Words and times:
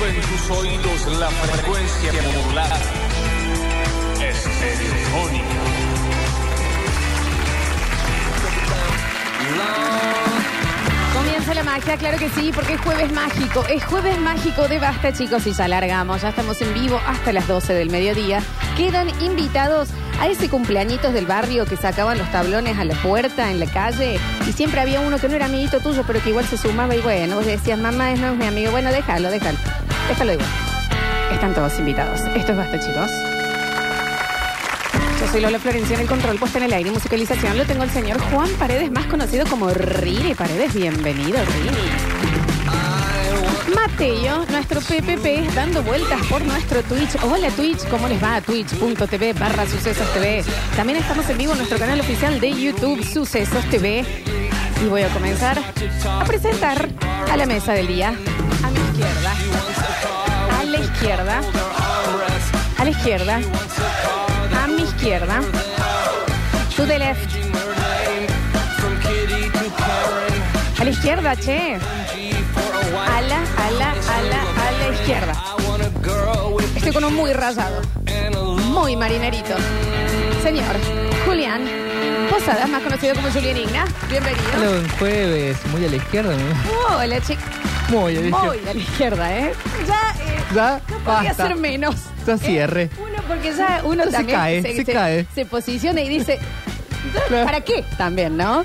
En 0.00 0.20
tus 0.20 0.50
oídos 0.50 1.18
la 1.18 1.28
frecuencia. 1.28 2.12
Estereofónica. 4.20 5.46
Comienza 11.14 11.54
la 11.54 11.62
magia, 11.62 11.96
claro 11.98 12.18
que 12.18 12.30
sí, 12.30 12.50
porque 12.54 12.72
es 12.72 12.80
jueves 12.80 13.12
mágico. 13.12 13.64
Es 13.68 13.84
jueves 13.84 14.18
mágico 14.18 14.66
de 14.66 14.78
basta, 14.78 15.12
chicos, 15.12 15.46
y 15.46 15.52
ya 15.52 15.68
largamos. 15.68 16.22
Ya 16.22 16.30
estamos 16.30 16.60
en 16.62 16.72
vivo 16.74 16.98
hasta 17.06 17.32
las 17.32 17.46
12 17.46 17.74
del 17.74 17.90
mediodía. 17.90 18.42
Quedan 18.76 19.08
invitados 19.22 19.90
a 20.20 20.26
ese 20.28 20.48
cumpleañitos 20.48 21.12
del 21.12 21.26
barrio 21.26 21.66
que 21.66 21.76
sacaban 21.76 22.16
los 22.18 22.30
tablones 22.32 22.78
a 22.78 22.84
la 22.84 22.94
puerta 23.02 23.50
en 23.50 23.60
la 23.60 23.66
calle 23.66 24.18
y 24.48 24.52
siempre 24.52 24.80
había 24.80 25.00
uno 25.00 25.18
que 25.18 25.28
no 25.28 25.36
era 25.36 25.46
amiguito 25.46 25.80
tuyo, 25.80 26.02
pero 26.06 26.22
que 26.22 26.30
igual 26.30 26.46
se 26.46 26.56
sumaba 26.56 26.94
y 26.94 27.00
bueno, 27.00 27.36
vos 27.36 27.46
decías, 27.46 27.78
mamá, 27.78 28.14
no 28.14 28.32
es 28.32 28.36
mi 28.36 28.46
amigo. 28.46 28.70
Bueno, 28.70 28.90
déjalo, 28.90 29.30
déjalo. 29.30 29.58
Déjalo 30.08 30.32
igual. 30.32 30.48
Están 31.32 31.54
todos 31.54 31.78
invitados. 31.78 32.20
Esto 32.34 32.52
es 32.52 32.58
basta, 32.58 32.78
chicos. 32.80 33.10
Yo 35.20 35.28
soy 35.30 35.40
Lola 35.40 35.58
Florencia 35.58 35.94
en 35.94 36.02
el 36.02 36.08
control, 36.08 36.36
puesta 36.36 36.58
en 36.58 36.64
el 36.64 36.72
aire 36.72 36.90
y 36.90 36.92
musicalización. 36.92 37.56
Lo 37.56 37.64
tengo 37.64 37.84
el 37.84 37.90
señor 37.90 38.20
Juan 38.30 38.50
Paredes, 38.58 38.90
más 38.90 39.06
conocido 39.06 39.46
como 39.46 39.70
Rini 39.70 40.34
Paredes. 40.34 40.74
Bienvenido, 40.74 41.38
Rini. 41.44 42.32
Mateo, 43.74 44.44
nuestro 44.50 44.80
PPP, 44.80 45.54
dando 45.54 45.82
vueltas 45.82 46.20
por 46.26 46.44
nuestro 46.44 46.82
Twitch. 46.82 47.16
Hola 47.22 47.48
Twitch, 47.50 47.88
¿cómo 47.88 48.08
les 48.08 48.22
va? 48.22 48.40
Twitch.tv 48.40 49.32
barra 49.34 49.66
Sucesos 49.66 50.12
TV. 50.12 50.44
También 50.76 50.98
estamos 50.98 51.28
en 51.30 51.38
vivo 51.38 51.52
en 51.52 51.58
nuestro 51.58 51.78
canal 51.78 52.00
oficial 52.00 52.40
de 52.40 52.52
YouTube, 52.52 53.02
Sucesos 53.04 53.64
TV. 53.70 54.04
Y 54.84 54.88
voy 54.88 55.02
a 55.02 55.08
comenzar 55.08 55.58
a 56.08 56.24
presentar 56.24 56.88
a 57.30 57.36
la 57.36 57.46
mesa 57.46 57.72
del 57.72 57.86
día. 57.86 58.14
Izquierda. 60.92 61.40
A 62.78 62.84
la 62.84 62.90
izquierda. 62.90 63.40
A 64.62 64.66
mi 64.66 64.82
izquierda. 64.82 65.40
To 66.76 66.86
the 66.86 66.98
left. 66.98 67.30
A 70.78 70.84
la 70.84 70.90
izquierda, 70.90 71.36
che. 71.36 71.76
A 71.76 73.20
la, 73.20 73.38
a 73.38 73.70
la, 73.70 73.90
a 73.90 74.22
la, 74.22 74.40
a 74.42 74.72
la 74.78 74.94
izquierda. 74.94 75.34
Estoy 76.76 76.92
con 76.92 77.04
un 77.04 77.14
muy 77.14 77.32
rayado. 77.32 77.82
Muy 78.68 78.96
marinerito. 78.96 79.54
Señor 80.42 80.74
Julián 81.24 81.68
Posada, 82.30 82.66
más 82.66 82.82
conocido 82.82 83.14
como 83.14 83.30
Julián 83.30 83.56
Igna. 83.56 83.84
Bienvenido. 84.08 84.42
Hola, 84.56 84.88
jueves, 84.98 85.56
muy 85.70 85.84
a 85.84 85.88
la 85.88 85.96
izquierda, 85.96 86.34
¿no? 86.34 86.96
Hola, 86.96 87.20
chica. 87.20 87.61
Muy 87.92 88.16
a 88.16 88.20
la 88.20 88.26
izquierda. 88.28 88.44
Muy 88.44 88.58
a 88.58 88.74
la 88.74 88.80
izquierda, 88.80 89.38
¿eh? 89.38 89.52
Ya, 89.86 90.14
eh, 90.24 90.42
Ya, 90.54 90.80
no 90.88 90.96
podía 90.98 91.28
basta. 91.30 91.46
ser 91.48 91.56
menos. 91.56 91.96
Ya 92.26 92.34
¿eh? 92.34 92.38
cierre. 92.38 92.90
Uno, 92.98 93.22
porque 93.28 93.52
ya 93.56 93.80
uno 93.84 94.04
Se 94.04 94.10
también 94.10 94.38
cae, 94.38 94.62
se 94.62 94.84
cae. 94.84 95.26
se 95.34 95.44
posiciona 95.44 96.00
y 96.00 96.08
dice, 96.08 96.38
Claro. 97.28 97.44
¿para 97.46 97.60
qué? 97.62 97.84
También, 97.98 98.36
¿no? 98.36 98.64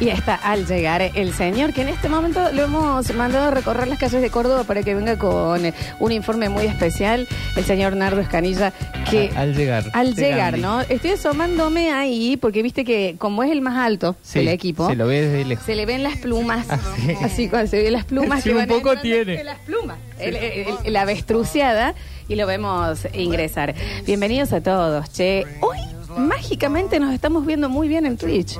Y 0.00 0.08
está 0.08 0.34
al 0.34 0.66
llegar 0.66 1.00
el 1.02 1.32
señor, 1.32 1.72
que 1.72 1.82
en 1.82 1.88
este 1.88 2.08
momento 2.08 2.52
lo 2.52 2.64
hemos 2.64 3.14
mandado 3.14 3.46
a 3.48 3.50
recorrer 3.50 3.88
las 3.88 3.98
calles 3.98 4.20
de 4.20 4.30
Córdoba 4.30 4.64
para 4.64 4.82
que 4.82 4.94
venga 4.94 5.16
con 5.18 5.64
eh, 5.64 5.72
un 5.98 6.12
informe 6.12 6.48
muy 6.48 6.66
especial, 6.66 7.26
el 7.56 7.64
señor 7.64 7.96
Nardo 7.96 8.20
Escanilla, 8.20 8.72
que... 9.10 9.30
Al 9.36 9.54
llegar. 9.54 9.84
Al 9.94 10.14
de 10.14 10.22
llegar, 10.22 10.52
Gandhi. 10.52 10.60
¿no? 10.60 10.80
Estoy 10.82 11.12
asomándome 11.12 11.90
ahí 11.92 12.36
porque 12.36 12.62
viste 12.62 12.84
que 12.84 13.16
como 13.18 13.42
es 13.42 13.50
el 13.50 13.60
más 13.62 13.76
alto 13.78 14.16
Sí, 14.22 14.40
del 14.40 14.48
equipo, 14.48 14.88
Se 14.88 14.94
lo 14.96 15.06
ve 15.06 15.22
desde 15.22 15.44
lejos. 15.44 15.64
se 15.64 15.74
le 15.74 15.86
ven 15.86 16.02
las 16.02 16.16
plumas. 16.18 16.66
Ah, 16.68 16.78
sí. 16.96 17.14
Así 17.22 17.48
cuando 17.48 17.70
se 17.70 17.82
ven 17.82 17.92
las 17.94 18.04
plumas 18.04 18.38
Sí, 18.42 18.50
que 18.50 18.54
un 18.54 18.58
van 18.58 18.68
poco 18.68 18.92
entrando 18.92 19.02
tiene. 19.02 19.32
entre 19.32 19.44
las 19.44 19.58
plumas. 19.60 19.96
El- 20.18 20.36
el- 20.36 20.66
el- 20.84 20.92
la 20.92 21.02
avestruciada 21.02 21.94
y 22.28 22.34
lo 22.36 22.46
vemos 22.46 23.06
ingresar. 23.14 23.74
Bienvenidos 24.04 24.52
a 24.52 24.60
todos, 24.60 25.10
che. 25.12 25.44
Hoy 25.60 25.78
mágicamente 26.18 27.00
nos 27.00 27.12
estamos 27.14 27.46
viendo 27.46 27.68
muy 27.68 27.88
bien 27.88 28.06
en 28.06 28.16
Twitch. 28.16 28.58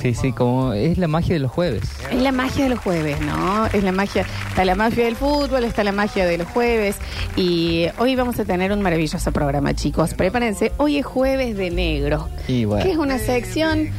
Sí, 0.00 0.14
sí, 0.14 0.32
como 0.32 0.72
es 0.74 0.96
la 0.96 1.08
magia 1.08 1.34
de 1.34 1.40
los 1.40 1.50
jueves. 1.50 1.82
Es 2.10 2.22
la 2.22 2.30
magia 2.30 2.64
de 2.64 2.70
los 2.70 2.78
jueves, 2.78 3.20
¿no? 3.20 3.66
Es 3.66 3.82
la 3.82 3.90
magia, 3.90 4.24
está 4.48 4.64
la 4.64 4.76
magia 4.76 5.04
del 5.04 5.16
fútbol, 5.16 5.64
está 5.64 5.82
la 5.82 5.90
magia 5.90 6.24
de 6.24 6.38
los 6.38 6.46
jueves 6.48 6.96
y 7.34 7.86
hoy 7.98 8.14
vamos 8.14 8.38
a 8.38 8.44
tener 8.44 8.70
un 8.70 8.80
maravilloso 8.80 9.32
programa, 9.32 9.74
chicos. 9.74 10.14
Prepárense, 10.14 10.72
hoy 10.76 10.98
es 10.98 11.06
jueves 11.06 11.56
de 11.56 11.70
negro, 11.70 12.28
Y 12.46 12.64
bueno. 12.64 12.84
que 12.84 12.92
es 12.92 12.96
una 12.96 13.18
sección 13.18 13.90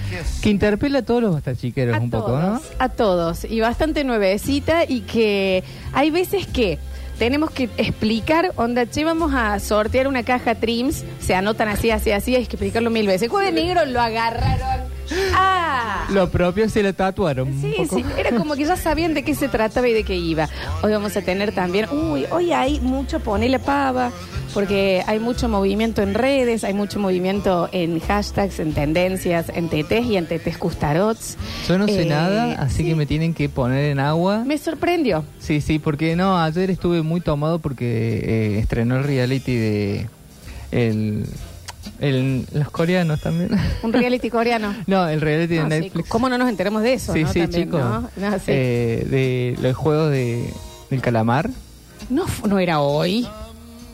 Que 0.42 0.50
interpela 0.50 1.00
a 1.00 1.02
todos 1.02 1.22
los 1.22 1.34
bastachiqueros 1.34 2.00
un 2.00 2.10
poco, 2.10 2.32
¿no? 2.40 2.62
A 2.80 2.90
todos. 2.90 3.44
Y 3.44 3.60
bastante 3.60 4.06
nuevecita 4.06 4.86
y 4.88 5.02
que 5.02 5.66
hay 5.92 6.12
veces 6.12 6.48
que 6.48 6.80
tenemos 7.20 7.52
que 7.52 7.70
explicar, 7.78 8.52
onda, 8.56 8.88
che, 8.90 9.04
vamos 9.04 9.34
a 9.36 9.60
sortear 9.60 10.08
una 10.08 10.24
caja 10.24 10.56
Trims, 10.56 11.04
se 11.20 11.36
anotan 11.36 11.68
así, 11.68 11.92
así, 11.92 12.12
así, 12.12 12.36
hay 12.36 12.48
que 12.48 12.56
explicarlo 12.56 12.90
mil 12.90 13.06
veces. 13.06 13.30
Jueves 13.30 13.54
negro 13.54 13.86
lo 13.86 14.02
agarraron. 14.02 14.88
¡Ah! 15.34 16.06
Lo 16.12 16.30
propio 16.30 16.70
se 16.70 16.82
lo 16.84 16.94
tatuaron 16.94 17.48
un 17.50 17.62
Sí, 17.62 17.74
poco. 17.78 17.98
sí, 17.98 18.06
era 18.18 18.32
como 18.32 18.56
que 18.56 18.64
ya 18.66 18.76
sabían 18.78 19.14
de 19.14 19.24
qué 19.24 19.36
se 19.36 19.50
trataba 19.50 19.88
y 19.88 19.94
de 19.94 20.04
qué 20.04 20.16
iba. 20.16 20.48
Hoy 20.82 20.92
vamos 20.92 21.16
a 21.18 21.22
tener 21.22 21.52
también, 21.54 21.88
uy, 21.92 22.26
hoy 22.32 22.54
hay 22.54 22.80
mucho 22.80 23.20
ponele 23.20 23.60
pava, 23.60 24.12
porque 24.54 25.04
hay 25.08 25.20
mucho 25.20 25.48
movimiento 25.48 26.02
en 26.02 26.14
redes, 26.14 26.64
hay 26.64 26.74
mucho 26.74 27.00
movimiento 27.00 27.70
en 27.72 28.00
hashtags, 28.00 28.60
en 28.60 28.74
tendencias, 28.74 29.50
en 29.54 29.70
tetés 29.70 30.06
y 30.06 30.18
en 30.18 30.28
tetés 30.28 30.58
custarots. 30.58 31.38
Yo 31.68 31.78
no 31.78 31.88
sé 31.88 32.04
Eh, 32.04 32.06
nada, 32.06 32.54
así 32.62 32.78
sí. 32.78 32.86
que 32.86 32.96
me 32.96 33.06
tienen 33.06 33.34
que 33.34 33.50
poner 33.50 33.86
en 33.92 34.00
agua. 34.00 34.44
Me 34.46 34.58
sorprendió. 34.58 35.24
Sí, 35.40 35.62
sí, 35.62 35.80
porque 35.80 36.16
no, 36.16 36.40
ayer 36.40 36.70
estuve 36.72 37.02
muy 37.02 37.22
tomado 37.22 37.60
porque 37.60 38.22
eh, 38.24 38.60
estrenó 38.60 38.98
el 38.98 39.04
reality 39.04 39.56
de 39.56 40.10
el, 40.72 41.26
el- 42.00 42.46
los 42.54 42.70
coreanos 42.72 43.22
también. 43.22 43.50
Un 43.84 43.94
reality 43.94 44.30
coreano. 44.30 44.74
no, 44.88 45.08
el 45.08 45.22
reality 45.22 45.56
No, 45.58 45.70
de 45.70 45.76
sí, 45.78 45.82
Netflix. 45.84 46.10
¿Cómo 46.10 46.30
no 46.30 46.38
nos 46.38 46.50
enteramos 46.50 46.82
de 46.84 46.94
eso? 46.94 47.14
sí, 47.14 47.24
no? 47.24 47.32
sí, 47.34 47.40
También, 47.42 47.64
chicos. 47.66 47.82
¿no? 47.82 48.10
Sí. 48.40 48.44
Eh, 48.48 49.08
de 49.10 49.56
los 49.62 49.76
juegos 49.76 50.12
de, 50.12 50.50
del 50.90 51.02
calamar. 51.02 51.50
no, 52.10 52.26
no 52.48 52.60
era 52.60 52.80
hoy. 52.82 53.28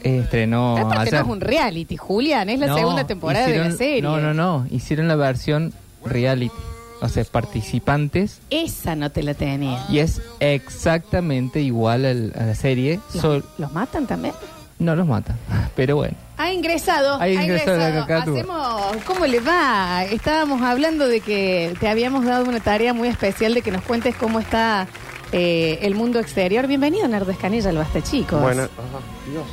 Estrenó 0.05 0.77
Aparte 0.77 0.95
no 0.95 1.01
ayer. 1.01 1.13
es 1.16 1.23
un 1.27 1.41
reality, 1.41 1.97
Julián, 1.97 2.49
es 2.49 2.59
la 2.59 2.67
No, 2.67 2.77
segunda 2.77 3.07
temporada 3.07 3.47
de 3.47 3.57
la 3.57 3.71
serie. 3.71 4.01
No, 4.01 4.17
no, 4.19 4.33
no. 4.33 4.66
Hicieron 4.69 5.07
la 5.07 5.16
versión 5.16 5.73
reality. 6.05 6.53
O 7.01 7.09
sea, 7.09 7.23
participantes. 7.25 8.39
Esa 8.49 8.95
no 8.95 9.11
te 9.11 9.21
la 9.21 9.33
tenía. 9.33 9.83
Y 9.89 9.99
es 9.99 10.21
exactamente 10.39 11.61
igual 11.61 12.05
al- 12.05 12.33
a 12.39 12.45
la 12.45 12.55
serie. 12.55 12.99
¿Los, 13.13 13.21
Sol- 13.21 13.45
los 13.57 13.71
matan 13.73 14.07
también? 14.07 14.33
no 14.79 14.95
los 14.95 15.07
mata. 15.07 15.35
Pero 15.75 15.95
bueno. 15.97 16.15
Ha 16.38 16.51
ingresado. 16.51 17.19
Ha 17.19 17.29
ingresado 17.29 17.77
la. 17.77 18.03
Hacemos, 18.17 18.97
¿Cómo 19.05 19.25
le 19.25 19.39
va? 19.39 20.03
Estábamos 20.05 20.61
hablando 20.61 21.07
de 21.07 21.21
que 21.21 21.73
te 21.79 21.88
habíamos 21.88 22.25
dado 22.25 22.45
una 22.45 22.59
tarea 22.59 22.94
muy 22.94 23.07
especial 23.07 23.53
de 23.53 23.61
que 23.61 23.71
nos 23.71 23.83
cuentes 23.83 24.15
cómo 24.15 24.39
está 24.39 24.88
eh, 25.31 25.79
el 25.81 25.95
mundo 25.95 26.19
exterior. 26.19 26.67
Bienvenido, 26.67 27.07
Nardo 27.07 27.31
Escanilla, 27.31 27.69
al 27.69 27.77
Basta, 27.77 28.01
chicos. 28.01 28.41
Bueno, 28.41 28.63
ajá, 28.63 29.31
Dios. 29.31 29.45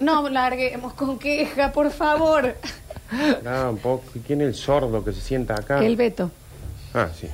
No, 0.00 0.28
larguemos 0.28 0.94
con 0.94 1.18
queja, 1.18 1.72
por 1.72 1.90
favor. 1.90 2.54
Nada, 3.42 3.70
un 3.70 3.78
poco. 3.78 4.04
¿Quién 4.26 4.40
es 4.40 4.46
el 4.48 4.54
sordo 4.54 5.04
que 5.04 5.12
se 5.12 5.20
sienta 5.20 5.54
acá? 5.54 5.84
El 5.84 5.96
Beto. 5.96 6.30
Ah, 6.94 7.08
sí. 7.18 7.28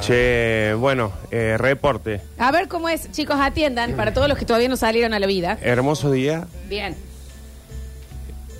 Che, 0.00 0.74
bueno, 0.74 1.12
eh, 1.30 1.56
reporte. 1.58 2.20
A 2.38 2.50
ver 2.52 2.68
cómo 2.68 2.88
es. 2.88 3.10
Chicos, 3.12 3.36
atiendan 3.40 3.94
para 3.94 4.12
todos 4.12 4.28
los 4.28 4.36
que 4.38 4.44
todavía 4.44 4.68
no 4.68 4.76
salieron 4.76 5.14
a 5.14 5.18
la 5.18 5.26
vida. 5.26 5.58
Hermoso 5.62 6.10
día, 6.10 6.46
Bien. 6.68 6.94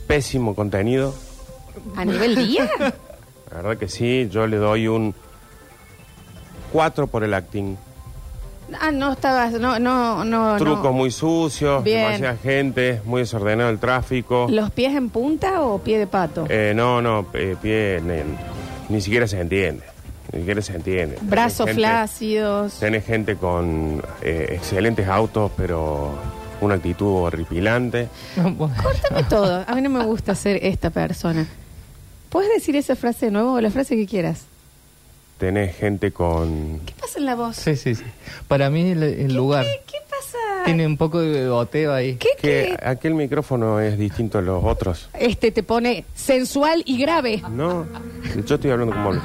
pésimo 0.07 0.55
contenido. 0.55 1.15
¿A 1.97 2.05
nivel 2.05 2.35
día? 2.37 2.71
La 3.51 3.57
verdad 3.63 3.77
que 3.77 3.89
sí, 3.89 4.29
yo 4.31 4.47
le 4.47 4.57
doy 4.57 4.89
un 4.89 5.15
4 6.73 7.07
por 7.09 7.25
el 7.25 7.35
acting. 7.35 7.77
Ah, 8.81 8.91
no 8.91 9.13
estabas. 9.13 9.53
No, 9.53 9.79
no, 9.79 10.25
no. 10.25 10.57
Trucos 10.57 10.85
no. 10.85 10.93
muy 10.93 11.11
sucios, 11.11 11.85
Bien. 11.85 12.05
demasiada 12.05 12.37
gente, 12.37 13.01
muy 13.05 13.21
desordenado 13.23 13.71
el 13.71 13.79
tráfico. 13.79 14.47
¿Los 14.51 14.71
pies 14.71 14.95
en 14.95 15.11
punta 15.11 15.63
o 15.63 15.79
pie 15.79 15.99
de 15.99 16.07
pato? 16.07 16.47
Eh, 16.49 16.73
no, 16.75 17.01
no, 17.03 17.27
eh, 17.35 17.57
pie, 17.61 18.01
ni, 18.05 18.95
ni 18.95 19.01
siquiera 19.01 19.27
se 19.27 19.41
entiende. 19.41 19.83
Ni 20.33 20.41
siquiera 20.41 20.63
se 20.63 20.75
entiende. 20.75 21.19
Brazos 21.23 21.67
Tenés 21.67 21.75
gente- 21.77 21.89
flácidos. 21.89 22.75
Tenés 22.81 23.05
gente 23.05 23.37
con 23.37 24.03
eh, 24.23 24.47
excelentes 24.53 25.07
autos, 25.07 25.53
pero 25.57 26.11
una 26.61 26.75
actitud 26.77 27.25
horripilante. 27.27 28.09
Córtame 28.59 29.23
todo. 29.29 29.65
A 29.67 29.75
mí 29.75 29.83
no 29.83 29.91
me 29.91 30.05
gusta 30.05 30.35
ser 30.35 30.59
esta 30.65 30.91
persona. 30.91 31.47
¿Puedes 32.31 32.51
decir 32.53 32.75
esa 32.75 32.97
frase 32.97 33.27
de 33.27 33.33
nuevo 33.33 33.53
o 33.53 33.61
la 33.61 33.71
frase 33.71 33.95
que 33.95 34.07
quieras? 34.07 34.47
Tenés 35.39 35.77
gente 35.77 36.13
con... 36.13 36.81
¿Qué 36.87 36.95
pasa 37.01 37.19
en 37.19 37.27
la 37.27 37.35
voz? 37.35 37.57
Sí, 37.57 37.77
sí, 37.77 37.95
sí. 37.95 38.05
Para 38.49 38.71
mí 38.71 38.93
el, 38.93 39.03
el 39.03 39.35
lugar 39.35 39.65
¿Qué, 39.65 39.81
qué 39.93 39.99
pasa? 40.09 40.39
tiene 40.65 40.87
un 40.87 40.97
poco 40.97 41.21
de 41.21 41.49
boteo 41.49 41.93
ahí. 41.93 42.15
¿Qué, 42.17 42.29
Que 42.41 42.77
qué? 42.79 42.87
aquel 42.87 43.15
micrófono 43.15 43.81
es 43.81 43.99
distinto 43.99 44.39
a 44.39 44.43
los 44.43 44.63
otros. 44.65 45.09
Este 45.13 45.51
te 45.51 45.63
pone 45.63 46.05
sensual 46.15 46.83
y 46.87 46.99
grave. 46.99 47.43
No, 47.51 47.85
yo 48.47 48.55
estoy 48.55 48.71
hablando 48.71 48.95
como 48.95 49.13
lo 49.13 49.21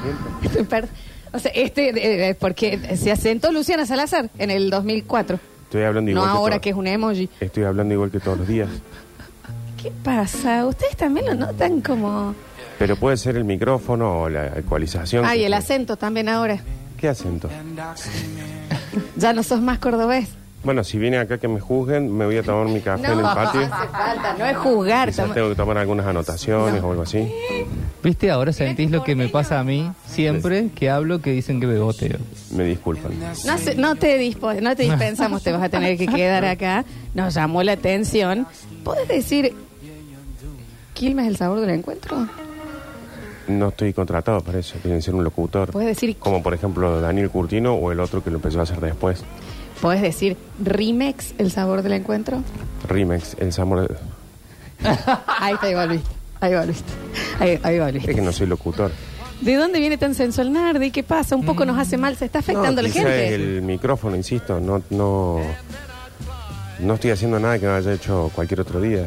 siento. 0.50 0.88
O 1.32 1.38
sea, 1.38 1.52
este, 1.54 1.90
eh, 1.90 2.30
eh, 2.30 2.34
porque 2.34 2.96
se 2.96 3.12
asentó 3.12 3.52
Luciana 3.52 3.86
Salazar 3.86 4.28
en 4.36 4.50
el 4.50 4.68
2004. 4.68 5.38
Estoy 5.62 5.84
hablando 5.84 6.10
No 6.10 6.22
igual 6.22 6.28
ahora 6.36 6.56
que, 6.56 6.62
que 6.62 6.70
es 6.70 6.74
un 6.74 6.88
emoji. 6.88 7.28
to- 7.28 7.44
Estoy 7.44 7.62
hablando 7.62 7.94
igual 7.94 8.10
que 8.10 8.18
todos 8.18 8.36
los 8.38 8.48
días. 8.48 8.68
¿Qué 9.80 9.92
pasa? 10.02 10.66
¿Ustedes 10.66 10.96
también 10.96 11.26
lo 11.26 11.34
notan 11.36 11.82
como... 11.82 12.34
Pero 12.80 12.96
puede 12.96 13.18
ser 13.18 13.36
el 13.36 13.44
micrófono 13.44 14.22
o 14.22 14.28
la 14.30 14.58
ecualización. 14.58 15.26
Ay, 15.26 15.40
que- 15.40 15.46
el 15.46 15.52
acento 15.52 15.96
también 15.96 16.30
ahora. 16.30 16.58
¿Qué 16.96 17.08
acento? 17.08 17.48
Ya 19.16 19.34
no 19.34 19.42
sos 19.42 19.60
más 19.60 19.78
cordobés. 19.78 20.28
Bueno, 20.64 20.82
si 20.82 20.98
viene 20.98 21.18
acá 21.18 21.36
que 21.36 21.46
me 21.46 21.60
juzguen, 21.60 22.10
me 22.16 22.24
voy 22.24 22.38
a 22.38 22.42
tomar 22.42 22.66
mi 22.68 22.80
café 22.80 23.04
en 23.06 23.12
el 23.12 23.16
no 23.18 23.34
patio. 23.34 23.60
hace 23.60 23.68
falta, 23.88 24.34
no 24.38 24.46
es. 24.46 24.56
Quizás 25.10 25.16
toma- 25.24 25.34
tengo 25.34 25.48
que 25.50 25.54
tomar 25.56 25.76
algunas 25.78 26.06
anotaciones 26.06 26.82
o 26.82 26.90
algo 26.90 27.02
así. 27.02 27.30
¿Viste? 28.02 28.30
Ahora 28.30 28.52
sentís 28.54 28.90
lo 28.90 29.04
que 29.04 29.14
me 29.14 29.28
pasa 29.28 29.60
a 29.60 29.64
mí 29.64 29.92
siempre 30.06 30.70
que 30.74 30.88
hablo 30.88 31.20
que 31.20 31.32
dicen 31.32 31.60
que 31.60 31.66
beboteo. 31.66 32.16
Me 32.52 32.64
disculpan. 32.64 33.12
No, 33.46 33.58
se- 33.58 33.74
no 33.74 33.94
te 33.96 34.18
dispo- 34.18 34.58
no 34.60 34.74
te 34.74 34.84
dispensamos, 34.84 35.42
te 35.42 35.52
vas 35.52 35.62
a 35.62 35.68
tener 35.68 35.98
que 35.98 36.06
quedar 36.06 36.46
acá. 36.46 36.86
Nos 37.14 37.34
llamó 37.34 37.62
la 37.62 37.72
atención. 37.72 38.46
¿Puedes 38.84 39.06
decir 39.06 39.54
Quilmes 40.94 41.26
el 41.28 41.36
sabor 41.36 41.60
del 41.60 41.70
encuentro? 41.70 42.26
No 43.48 43.68
estoy 43.68 43.92
contratado 43.92 44.40
para 44.42 44.58
eso. 44.58 44.76
Tiene 44.82 44.98
que 44.98 45.02
ser 45.02 45.14
un 45.14 45.24
locutor. 45.24 45.70
Puedes 45.70 45.88
decir, 45.88 46.16
Como 46.18 46.42
por 46.42 46.54
ejemplo 46.54 47.00
Daniel 47.00 47.30
Curtino 47.30 47.74
o 47.74 47.90
el 47.92 48.00
otro 48.00 48.22
que 48.22 48.30
lo 48.30 48.36
empezó 48.36 48.60
a 48.60 48.62
hacer 48.64 48.80
después. 48.80 49.24
puedes 49.80 50.02
decir 50.02 50.36
Rimex 50.62 51.34
el 51.38 51.50
sabor 51.50 51.82
del 51.82 51.92
encuentro. 51.94 52.42
Rimex, 52.88 53.36
el 53.40 53.52
Zamor. 53.52 53.96
Ahí 55.26 55.54
está, 55.54 55.66
ahí 55.66 55.74
volviste. 55.74 56.08
Ahí 56.40 56.54
volviste. 56.54 56.92
Ahí, 57.38 57.60
ahí 57.62 57.76
Es 57.76 57.82
volviste. 57.84 58.14
que 58.14 58.20
no 58.22 58.32
soy 58.32 58.46
locutor. 58.46 58.90
¿De 59.40 59.54
dónde 59.56 59.78
viene 59.80 59.96
tan 59.98 60.14
sensual 60.14 60.52
Nardi? 60.52 60.90
¿Qué 60.90 61.02
pasa? 61.02 61.34
Un 61.36 61.44
poco 61.44 61.64
nos 61.64 61.78
hace 61.78 61.96
mal, 61.96 62.16
se 62.16 62.26
está 62.26 62.40
afectando 62.40 62.82
no, 62.82 62.88
la 62.88 62.92
gente. 62.94 63.26
es 63.28 63.32
el 63.32 63.62
micrófono, 63.62 64.16
insisto. 64.16 64.60
No, 64.60 64.82
no, 64.90 65.40
no 66.80 66.94
estoy 66.94 67.10
haciendo 67.10 67.38
nada 67.40 67.58
que 67.58 67.66
no 67.66 67.74
haya 67.74 67.92
hecho 67.92 68.30
cualquier 68.34 68.60
otro 68.60 68.80
día. 68.80 69.06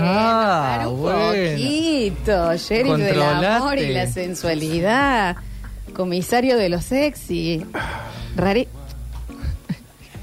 Ah, 0.00 0.68
para 0.76 0.88
un 0.88 1.00
bueno. 1.00 1.18
poquito, 1.52 2.56
sheriff 2.56 2.96
del 2.96 3.22
amor 3.22 3.78
y 3.78 3.92
la 3.92 4.06
sensualidad, 4.06 5.36
comisario 5.94 6.56
de 6.56 6.68
lo 6.68 6.80
sexy. 6.80 7.64
Rari, 8.36 8.68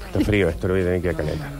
Está 0.06 0.20
frío 0.20 0.48
esto, 0.48 0.68
lo 0.68 0.74
voy 0.74 0.82
a 0.82 0.86
tener 0.86 1.02
que 1.02 1.14
calentar. 1.14 1.50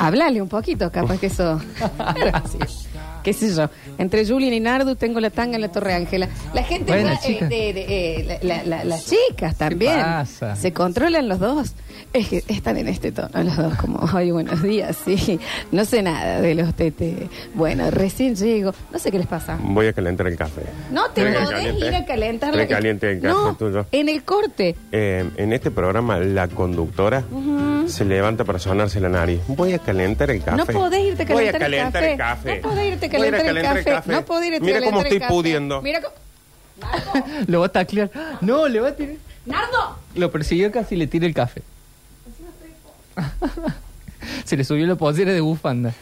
háblale 0.00 0.40
un 0.42 0.48
poquito, 0.48 0.90
capaz 0.90 1.18
que 1.18 1.26
eso. 1.26 1.60
¿Qué 3.22 3.32
sé 3.32 3.54
yo? 3.54 3.70
Entre 3.96 4.26
Julian 4.26 4.52
y 4.52 4.60
Nardu 4.60 4.96
tengo 4.96 5.18
la 5.18 5.30
tanga 5.30 5.54
en 5.54 5.62
la 5.62 5.68
Torre 5.72 5.94
Ángela. 5.94 6.28
La 6.52 6.62
gente, 6.62 6.92
Bueno, 6.92 7.08
va, 7.10 7.18
eh, 7.26 7.38
de- 7.40 7.72
de- 7.72 7.86
eh, 8.20 8.38
la- 8.42 8.56
la- 8.58 8.64
la- 8.64 8.84
las 8.84 9.06
chicas 9.06 9.56
también. 9.56 9.98
pasa? 9.98 10.54
Se 10.56 10.74
controlan 10.74 11.26
los 11.28 11.38
dos. 11.38 11.72
Es 12.14 12.28
que 12.28 12.44
están 12.46 12.76
en 12.76 12.86
este 12.86 13.10
tono 13.10 13.42
los 13.42 13.56
dos, 13.56 13.74
como, 13.74 13.98
ay, 14.12 14.30
buenos 14.30 14.62
días, 14.62 14.96
sí. 15.04 15.40
No 15.72 15.84
sé 15.84 16.00
nada 16.00 16.40
de 16.40 16.54
los 16.54 16.72
tete. 16.74 17.28
Bueno, 17.54 17.90
recién 17.90 18.36
llego. 18.36 18.72
No 18.92 19.00
sé 19.00 19.10
qué 19.10 19.18
les 19.18 19.26
pasa. 19.26 19.58
Voy 19.60 19.88
a 19.88 19.92
calentar 19.92 20.28
el 20.28 20.36
café. 20.36 20.62
No 20.92 21.10
te 21.10 21.22
¿Querés 21.22 21.38
que 21.38 21.44
podés 21.44 21.56
caliente? 21.58 21.86
ir 21.88 21.94
a 21.96 22.04
calentar 22.06 22.50
¿Querés 22.52 22.68
que 22.68 22.74
caliente 22.74 23.10
el 23.10 23.20
café 23.20 23.34
No, 23.34 23.54
tuyo? 23.56 23.86
en 23.90 24.08
el 24.08 24.22
corte. 24.22 24.76
Eh, 24.92 25.28
en 25.36 25.52
este 25.52 25.72
programa, 25.72 26.20
la 26.20 26.46
conductora 26.46 27.24
se 27.88 28.04
levanta 28.04 28.44
para 28.44 28.60
sonarse 28.60 29.00
la 29.00 29.08
nariz. 29.08 29.40
Voy 29.48 29.72
a 29.72 29.80
calentar 29.80 30.30
el 30.30 30.40
café. 30.40 30.56
No 30.56 30.66
podés 30.66 31.04
irte 31.04 31.24
a 31.24 31.26
Voy 31.34 31.48
a 31.48 31.52
calentar 31.52 32.04
el 32.04 32.16
calentar 32.16 32.18
café. 32.18 32.52
el 32.52 32.60
café. 32.60 32.60
No 32.62 32.68
podés 32.70 32.92
irte 32.92 33.06
a 33.06 33.10
calentar 33.10 33.40
el 33.40 33.46
calentar 33.46 33.82
café. 33.94 34.12
No 34.12 34.24
podés 34.24 34.46
irte 34.50 34.56
a 34.58 34.60
Mira 34.60 34.78
cómo 34.78 34.90
calentar 34.90 35.00
el 35.00 35.06
estoy 35.06 35.18
café. 35.20 35.32
pudiendo. 35.32 35.82
Mira 35.82 36.00
cómo... 36.00 36.14
Lo 37.48 37.58
va 37.58 37.66
a 37.66 37.68
taclear. 37.70 38.10
No, 38.40 38.68
le 38.68 38.78
va 38.78 38.88
a 38.90 38.94
tirar. 38.94 39.16
¡Nardo! 39.46 39.98
Lo 40.14 40.30
persiguió 40.30 40.70
casi 40.70 40.94
y 40.94 40.98
le 40.98 41.08
tira 41.08 41.26
el 41.26 41.34
café. 41.34 41.62
Se 44.44 44.56
le 44.56 44.64
subió 44.64 44.86
la 44.86 44.96
posera 44.96 45.32
de 45.32 45.40
bufanda. 45.40 45.92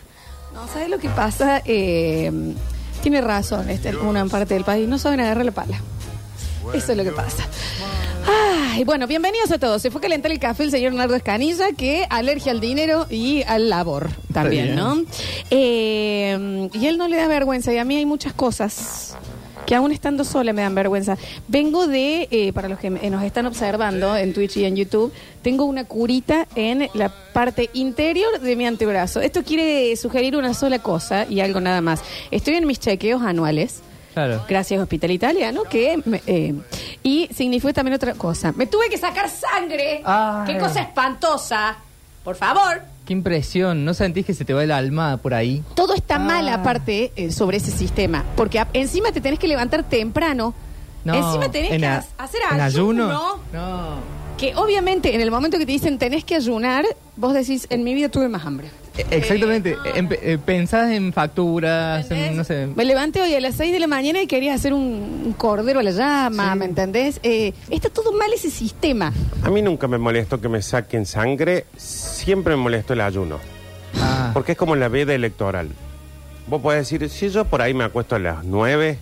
No, 0.55 0.69
¿sabes 0.69 0.89
lo 0.89 0.99
que 0.99 1.09
pasa? 1.09 1.63
Eh, 1.65 2.31
tiene 3.03 3.21
razón, 3.21 3.71
esta 3.71 3.89
es 3.89 3.97
una 3.97 4.25
parte 4.27 4.55
del 4.55 4.65
país. 4.65 4.89
No 4.89 4.99
saben 4.99 5.21
agarrar 5.21 5.45
la 5.45 5.53
pala. 5.53 5.81
Eso 6.75 6.93
es 6.93 6.99
lo 6.99 7.05
que 7.05 7.13
pasa. 7.13 7.45
Ay, 8.75 8.85
bueno, 8.85 9.07
bienvenidos 9.07 9.51
a 9.51 9.59
todos. 9.59 9.83
Se 9.83 9.91
fue 9.91 9.99
a 9.99 10.03
calentar 10.03 10.31
el 10.31 10.39
café 10.39 10.63
el 10.63 10.71
señor 10.71 10.93
Nardo 10.93 11.15
Escanilla, 11.15 11.73
que 11.77 12.07
alergia 12.09 12.53
al 12.53 12.61
dinero 12.61 13.07
y 13.11 13.43
al 13.43 13.69
labor 13.69 14.11
también. 14.33 14.77
¿no? 14.77 15.03
Eh, 15.51 16.69
y 16.73 16.87
él 16.87 16.99
no 16.99 17.09
le 17.09 17.17
da 17.17 17.27
vergüenza, 17.27 17.73
y 17.73 17.79
a 17.79 17.85
mí 17.85 17.97
hay 17.97 18.07
muchas 18.07 18.33
cosas 18.33 19.17
que 19.67 19.75
aún 19.75 19.93
estando 19.93 20.25
sola 20.25 20.53
me 20.53 20.63
dan 20.63 20.75
vergüenza. 20.75 21.17
Vengo 21.49 21.87
de, 21.87 22.29
eh, 22.31 22.53
para 22.53 22.69
los 22.69 22.79
que 22.79 22.91
me- 22.91 23.09
nos 23.11 23.23
están 23.23 23.47
observando 23.47 24.17
en 24.17 24.33
Twitch 24.35 24.57
y 24.57 24.65
en 24.65 24.77
YouTube, 24.77 25.13
tengo 25.43 25.65
una 25.65 25.85
curita 25.85 26.47
en 26.55 26.89
la 26.95 27.09
parte 27.33 27.71
interior 27.73 28.41
de 28.41 28.57
mi 28.57 28.67
antebrazo. 28.67 29.21
Esto 29.21 29.43
quiere 29.45 29.95
sugerir 29.97 30.37
una 30.37 30.53
sola 30.55 30.81
cosa 30.81 31.27
y 31.29 31.41
algo 31.41 31.61
nada 31.61 31.81
más. 31.81 32.03
Estoy 32.31 32.55
en 32.55 32.67
mis 32.67 32.81
chequeos 32.81 33.23
anuales. 33.23 33.81
Claro. 34.15 34.45
Gracias, 34.47 34.79
Hospital 34.81 35.11
Italiano, 35.11 35.63
que... 35.63 36.03
me- 36.05 36.23
eh, 36.27 36.55
y 37.03 37.29
significó 37.35 37.73
también 37.73 37.95
otra 37.95 38.13
cosa. 38.15 38.53
Me 38.53 38.67
tuve 38.67 38.91
que 38.91 38.99
sacar 38.99 39.31
sangre. 39.31 40.03
Ay. 40.05 40.53
¡Qué 40.53 40.59
cosa 40.59 40.83
espantosa! 40.83 41.77
Por 42.23 42.37
favor. 42.37 42.83
Qué 43.07 43.13
impresión. 43.13 43.85
¿No 43.85 43.95
sentís 43.95 44.25
que 44.27 44.35
se 44.35 44.45
te 44.45 44.55
va 44.55 44.63
el 44.63 44.71
alma 44.71 45.17
por 45.17 45.35
ahí? 45.35 45.63
Todo 45.75 45.95
está 45.95 46.19
mal 46.19 46.49
Ah. 46.49 46.55
aparte 46.55 47.13
eh, 47.17 47.33
sobre 47.33 47.57
ese 47.57 47.71
sistema. 47.73 48.25
Porque 48.37 48.59
a- 48.61 48.69
encima 48.73 49.11
te 49.13 49.21
tenés 49.21 49.39
que 49.39 49.49
levantar 49.49 49.83
temprano. 49.89 50.55
No. 51.05 51.15
encima 51.15 51.51
tenés 51.51 51.73
¿En 51.73 51.81
que 51.81 51.87
a- 51.87 52.05
ha- 52.19 52.23
hacer 52.25 52.41
¿En 52.53 52.61
ayuno. 52.61 53.05
ayuno? 53.07 53.39
No. 53.53 53.97
Que 54.39 54.55
obviamente 54.55 55.15
en 55.15 55.21
el 55.21 55.31
momento 55.33 55.59
que 55.59 55.67
te 55.67 55.73
dicen 55.73 55.99
tenés 55.99 56.25
que 56.25 56.37
ayunar, 56.37 56.85
vos 57.17 57.35
decís, 57.35 57.67
en 57.71 57.83
mi 57.83 57.93
vida 57.95 58.09
tuve 58.09 58.29
más 58.29 58.47
hambre. 58.47 58.71
Eh, 58.99 59.07
Exactamente. 59.11 59.77
Empe- 59.95 60.19
eh, 60.23 60.39
pensás 60.45 60.91
en 60.91 61.13
facturas, 61.13 62.11
en, 62.11 62.37
no 62.37 62.45
sé. 62.45 62.67
Me 62.75 62.85
levanté 62.85 63.23
hoy 63.23 63.35
a 63.35 63.41
las 63.41 63.55
6 63.55 63.73
de 63.73 63.79
la 63.81 63.87
mañana 63.87 64.21
y 64.23 64.27
quería 64.27 64.53
hacer 64.55 64.75
un, 64.75 65.23
un 65.27 65.33
cordero 65.33 65.81
a 65.81 65.83
la 65.83 65.91
llama, 65.93 66.55
¿me 66.55 66.67
entendés? 66.67 67.19
Eh, 67.23 67.55
está 67.71 67.89
todo 67.89 68.13
mal 68.13 68.31
ese 68.33 68.51
sistema. 68.51 69.13
A 69.43 69.51
mí 69.51 69.63
nunca 69.63 69.89
me 69.89 69.99
molestó 69.99 70.41
que 70.41 70.49
me 70.49 70.61
saquen 70.63 71.07
sangre, 71.07 71.65
siempre 71.77 72.55
me 72.57 72.63
molestó 72.63 72.93
el 72.93 73.01
ayuno. 73.01 73.39
Ah. 74.01 74.31
Porque 74.35 74.53
es 74.53 74.59
como 74.59 74.77
la 74.77 74.89
veda 74.89 75.15
electoral. 75.15 75.69
Vos 76.47 76.61
podés 76.61 76.89
decir, 76.91 77.09
si 77.09 77.29
yo 77.31 77.45
por 77.47 77.63
ahí 77.63 77.73
me 77.73 77.85
acuesto 77.85 78.17
a 78.17 78.19
las 78.19 78.45
9 78.45 78.99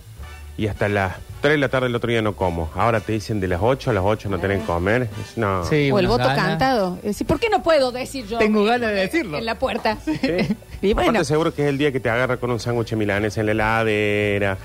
y 0.57 0.67
hasta 0.67 0.87
las 0.87 1.13
3 1.41 1.53
de 1.53 1.57
la 1.57 1.69
tarde 1.69 1.87
el 1.87 1.95
otro 1.95 2.09
día 2.11 2.21
no 2.21 2.35
como. 2.35 2.69
Ahora 2.75 2.99
te 2.99 3.13
dicen 3.13 3.39
de 3.39 3.47
las 3.47 3.59
8 3.61 3.89
a 3.89 3.93
las 3.93 4.03
8 4.05 4.29
no 4.29 4.39
tenés 4.39 4.59
que 4.61 4.65
comer. 4.65 5.09
Es- 5.21 5.37
No. 5.37 5.65
Sí, 5.65 5.89
o 5.91 5.97
el 5.99 6.05
unas 6.05 6.17
voto 6.19 6.27
ganas. 6.29 6.45
cantado. 6.47 6.97
Es 6.97 7.03
decir, 7.03 7.25
¿por 7.27 7.39
qué 7.39 7.49
no 7.49 7.63
puedo 7.63 7.91
decir 7.91 8.25
yo? 8.27 8.37
Tengo 8.37 8.63
ganas 8.63 8.89
de 8.91 8.95
decirlo. 8.95 9.37
En 9.37 9.45
la 9.45 9.57
puerta. 9.57 9.97
¿Sí? 10.05 10.19
Y 10.83 10.93
bueno, 10.93 11.09
Aparte 11.11 11.25
seguro 11.25 11.53
que 11.53 11.61
es 11.61 11.69
el 11.69 11.77
día 11.77 11.91
que 11.91 11.99
te 11.99 12.09
agarra 12.09 12.37
con 12.37 12.49
un 12.49 12.59
sándwich 12.59 12.93
milanés 12.93 13.37
en 13.37 13.45
la 13.45 13.51
heladera, 13.51 14.57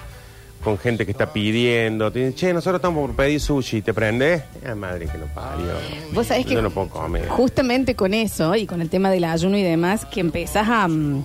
con 0.65 0.79
gente 0.79 1.05
que 1.05 1.13
está 1.13 1.31
pidiendo. 1.31 2.11
Te 2.11 2.21
dicen, 2.21 2.35
che, 2.35 2.53
nosotros 2.55 2.77
estamos 2.79 3.07
por 3.07 3.15
pedir 3.17 3.39
sushi. 3.39 3.83
¿Te 3.83 3.93
prendés? 3.93 4.43
Ah, 4.67 4.75
madre 4.75 5.07
que 5.09 5.19
lo 5.19 5.27
parió. 5.27 5.67
vos 6.15 6.27
sabés 6.27 6.47
que 6.47 6.55
Yo 6.55 6.63
no 6.63 6.71
puedo 6.71 6.89
comer. 6.89 7.29
justamente 7.29 7.95
con 7.95 8.15
eso 8.15 8.55
y 8.55 8.67
con 8.67 8.81
el 8.81 8.89
tema 8.89 9.11
del 9.11 9.25
ayuno 9.25 9.59
y 9.59 9.63
demás, 9.63 10.07
que 10.07 10.21
empezás 10.21 10.67
a... 10.71 10.89
mm, 10.89 11.23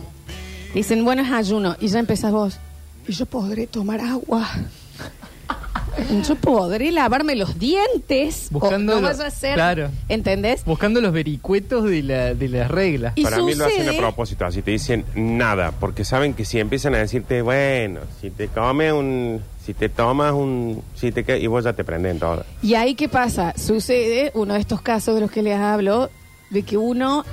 dicen, 0.73 1.05
bueno, 1.05 1.21
es 1.21 1.31
ayuno. 1.31 1.77
Y 1.79 1.87
ya 1.87 1.99
empezás 1.99 2.33
vos. 2.33 2.59
Y 3.07 3.13
yo 3.13 3.25
podré 3.25 3.67
tomar 3.67 4.01
agua. 4.01 4.45
Yo 6.27 6.35
podré 6.35 6.91
lavarme 6.91 7.35
los 7.35 7.59
dientes. 7.59 8.47
Buscando 8.51 8.93
o 8.93 8.95
no 8.95 9.01
lo- 9.01 9.07
vaya 9.07 9.27
a 9.27 9.31
ser. 9.31 9.55
claro. 9.55 9.89
¿Entendés? 10.09 10.63
Buscando 10.65 11.01
los 11.01 11.11
vericuetos 11.11 11.83
de, 11.85 12.03
la, 12.03 12.33
de 12.33 12.47
las 12.49 12.69
reglas. 12.71 13.13
Y 13.15 13.23
Para 13.23 13.41
mí 13.41 13.53
lo 13.55 13.65
hacen 13.65 13.81
a 13.81 13.85
sucede- 13.91 13.97
propósito, 13.97 14.45
así 14.45 14.61
te 14.61 14.71
dicen 14.71 15.05
nada, 15.15 15.71
porque 15.79 16.05
saben 16.05 16.33
que 16.33 16.45
si 16.45 16.59
empiezan 16.59 16.95
a 16.95 16.99
decirte, 16.99 17.41
bueno, 17.41 18.01
si 18.21 18.29
te 18.31 18.47
comes 18.47 18.93
un, 18.93 19.41
si 19.65 19.73
te 19.73 19.89
tomas 19.89 20.33
un, 20.33 20.81
si 20.95 21.11
te 21.11 21.39
y 21.39 21.47
vos 21.47 21.63
ya 21.63 21.73
te 21.73 21.83
prenden 21.83 22.19
todo. 22.19 22.43
Y 22.61 22.75
ahí, 22.75 22.95
¿qué 22.95 23.09
pasa? 23.09 23.53
Sucede 23.57 24.31
uno 24.33 24.53
de 24.55 24.59
estos 24.59 24.81
casos 24.81 25.15
de 25.15 25.21
los 25.21 25.31
que 25.31 25.41
les 25.41 25.57
hablo, 25.57 26.09
de 26.49 26.63
que 26.63 26.77
uno 26.77 27.23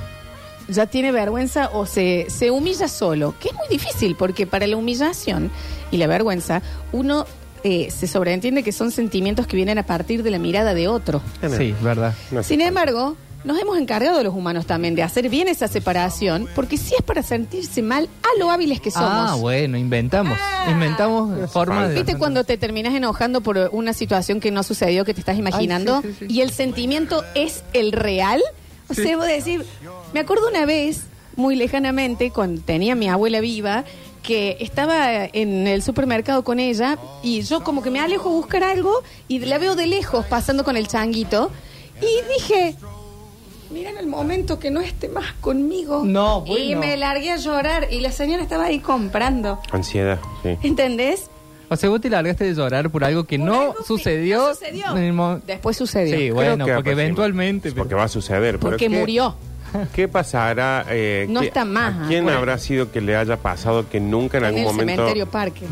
ya 0.68 0.84
tiene 0.86 1.12
vergüenza 1.12 1.70
o 1.72 1.86
se, 1.86 2.26
se 2.28 2.50
humilla 2.50 2.88
solo, 2.88 3.34
que 3.40 3.48
es 3.48 3.54
muy 3.54 3.66
difícil, 3.70 4.16
porque 4.16 4.46
para 4.46 4.66
la 4.66 4.76
humillación 4.76 5.50
y 5.90 5.96
la 5.96 6.06
vergüenza, 6.06 6.60
uno 6.92 7.24
eh, 7.64 7.90
se 7.90 8.06
sobreentiende 8.06 8.62
que 8.62 8.72
son 8.72 8.90
sentimientos 8.90 9.46
que 9.46 9.56
vienen 9.56 9.78
a 9.78 9.84
partir 9.84 10.22
de 10.22 10.30
la 10.30 10.38
mirada 10.38 10.74
de 10.74 10.88
otro. 10.88 11.22
Sí, 11.56 11.74
verdad. 11.82 12.14
Sin 12.42 12.60
embargo, 12.60 13.16
nos 13.44 13.58
hemos 13.60 13.78
encargado 13.78 14.22
los 14.22 14.34
humanos 14.34 14.66
también 14.66 14.94
de 14.94 15.02
hacer 15.02 15.28
bien 15.28 15.48
esa 15.48 15.68
separación, 15.68 16.48
porque 16.54 16.76
si 16.76 16.94
es 16.94 17.02
para 17.02 17.22
sentirse 17.22 17.82
mal, 17.82 18.08
a 18.22 18.38
lo 18.38 18.50
hábiles 18.50 18.80
que 18.80 18.90
somos. 18.90 19.08
Ah, 19.10 19.36
bueno, 19.36 19.78
inventamos. 19.78 20.36
Ah. 20.40 20.66
Inventamos 20.70 21.50
formas 21.50 21.88
de. 21.90 21.94
¿Viste 21.94 22.16
cuando 22.16 22.44
te 22.44 22.56
terminas 22.56 22.94
enojando 22.94 23.40
por 23.40 23.70
una 23.72 23.92
situación 23.92 24.40
que 24.40 24.50
no 24.50 24.62
sucedió, 24.62 25.04
que 25.04 25.14
te 25.14 25.20
estás 25.20 25.38
imaginando? 25.38 25.96
Ay, 25.96 26.02
sí, 26.02 26.16
sí, 26.18 26.26
sí. 26.26 26.34
Y 26.34 26.40
el 26.40 26.50
sentimiento 26.50 27.24
es 27.34 27.62
el 27.72 27.92
real. 27.92 28.42
O 28.88 28.94
sea, 28.94 29.16
voy 29.16 29.30
a 29.30 29.34
decir, 29.34 29.64
me 30.12 30.20
acuerdo 30.20 30.48
una 30.48 30.64
vez, 30.66 31.02
muy 31.36 31.54
lejanamente, 31.56 32.30
cuando 32.30 32.62
tenía 32.62 32.94
a 32.94 32.96
mi 32.96 33.08
abuela 33.08 33.40
viva, 33.40 33.84
que 34.28 34.58
estaba 34.60 35.24
en 35.24 35.66
el 35.66 35.80
supermercado 35.82 36.44
con 36.44 36.60
ella 36.60 36.98
y 37.22 37.40
yo 37.40 37.64
como 37.64 37.82
que 37.82 37.90
me 37.90 37.98
alejo 37.98 38.28
a 38.28 38.32
buscar 38.32 38.62
algo 38.62 39.02
y 39.26 39.38
la 39.38 39.56
veo 39.56 39.74
de 39.74 39.86
lejos 39.86 40.26
pasando 40.26 40.64
con 40.64 40.76
el 40.76 40.86
changuito 40.86 41.50
y 42.02 42.34
dije, 42.34 42.76
mira 43.70 43.88
en 43.88 43.96
el 43.96 44.06
momento 44.06 44.58
que 44.58 44.70
no 44.70 44.80
esté 44.80 45.08
más 45.08 45.32
conmigo. 45.40 46.02
No, 46.04 46.44
Y 46.46 46.74
me 46.74 46.98
largué 46.98 47.30
a 47.32 47.36
llorar 47.36 47.88
y 47.90 48.00
la 48.00 48.12
señora 48.12 48.42
estaba 48.42 48.66
ahí 48.66 48.80
comprando. 48.80 49.60
Ansiedad, 49.72 50.18
sí. 50.42 50.58
¿Entendés? 50.62 51.30
O 51.70 51.76
sea, 51.76 51.88
vos 51.88 52.00
te 52.02 52.10
largaste 52.10 52.44
de 52.44 52.54
llorar 52.54 52.90
por 52.90 53.04
algo 53.04 53.24
que 53.24 53.38
Por 53.38 53.46
no 53.48 53.60
algo 53.60 53.74
que 53.76 53.84
sucedió. 53.84 54.38
no 54.48 54.54
sucedió. 54.54 55.40
Después 55.46 55.74
sucedió. 55.74 56.14
Sí, 56.16 56.22
Creo 56.24 56.34
bueno, 56.34 56.66
que 56.66 56.72
porque 56.74 56.90
aproxima- 56.90 57.02
eventualmente. 57.02 57.70
pero- 57.70 57.82
Porque 57.82 57.94
va 57.94 58.04
a 58.04 58.08
suceder. 58.08 58.58
pero 58.58 58.60
Porque 58.72 58.88
¿qué- 58.90 58.98
murió. 58.98 59.34
¿Qué 59.94 60.08
pasará? 60.08 60.84
eh, 60.88 61.26
No 61.28 61.40
qué- 61.40 61.46
está 61.48 61.64
más, 61.64 61.94
¿A 61.94 62.08
quién 62.08 62.20
acuérdate. 62.20 62.36
habrá 62.38 62.58
sido 62.58 62.90
que 62.92 63.00
le 63.00 63.16
haya 63.16 63.36
pasado 63.36 63.88
que 63.88 64.00
nunca 64.00 64.38
en 64.38 64.44
En 64.44 64.48
algún 64.48 64.60
el 64.60 64.66
momento... 64.66 64.92
cementerio 64.92 65.26
parque. 65.30 65.66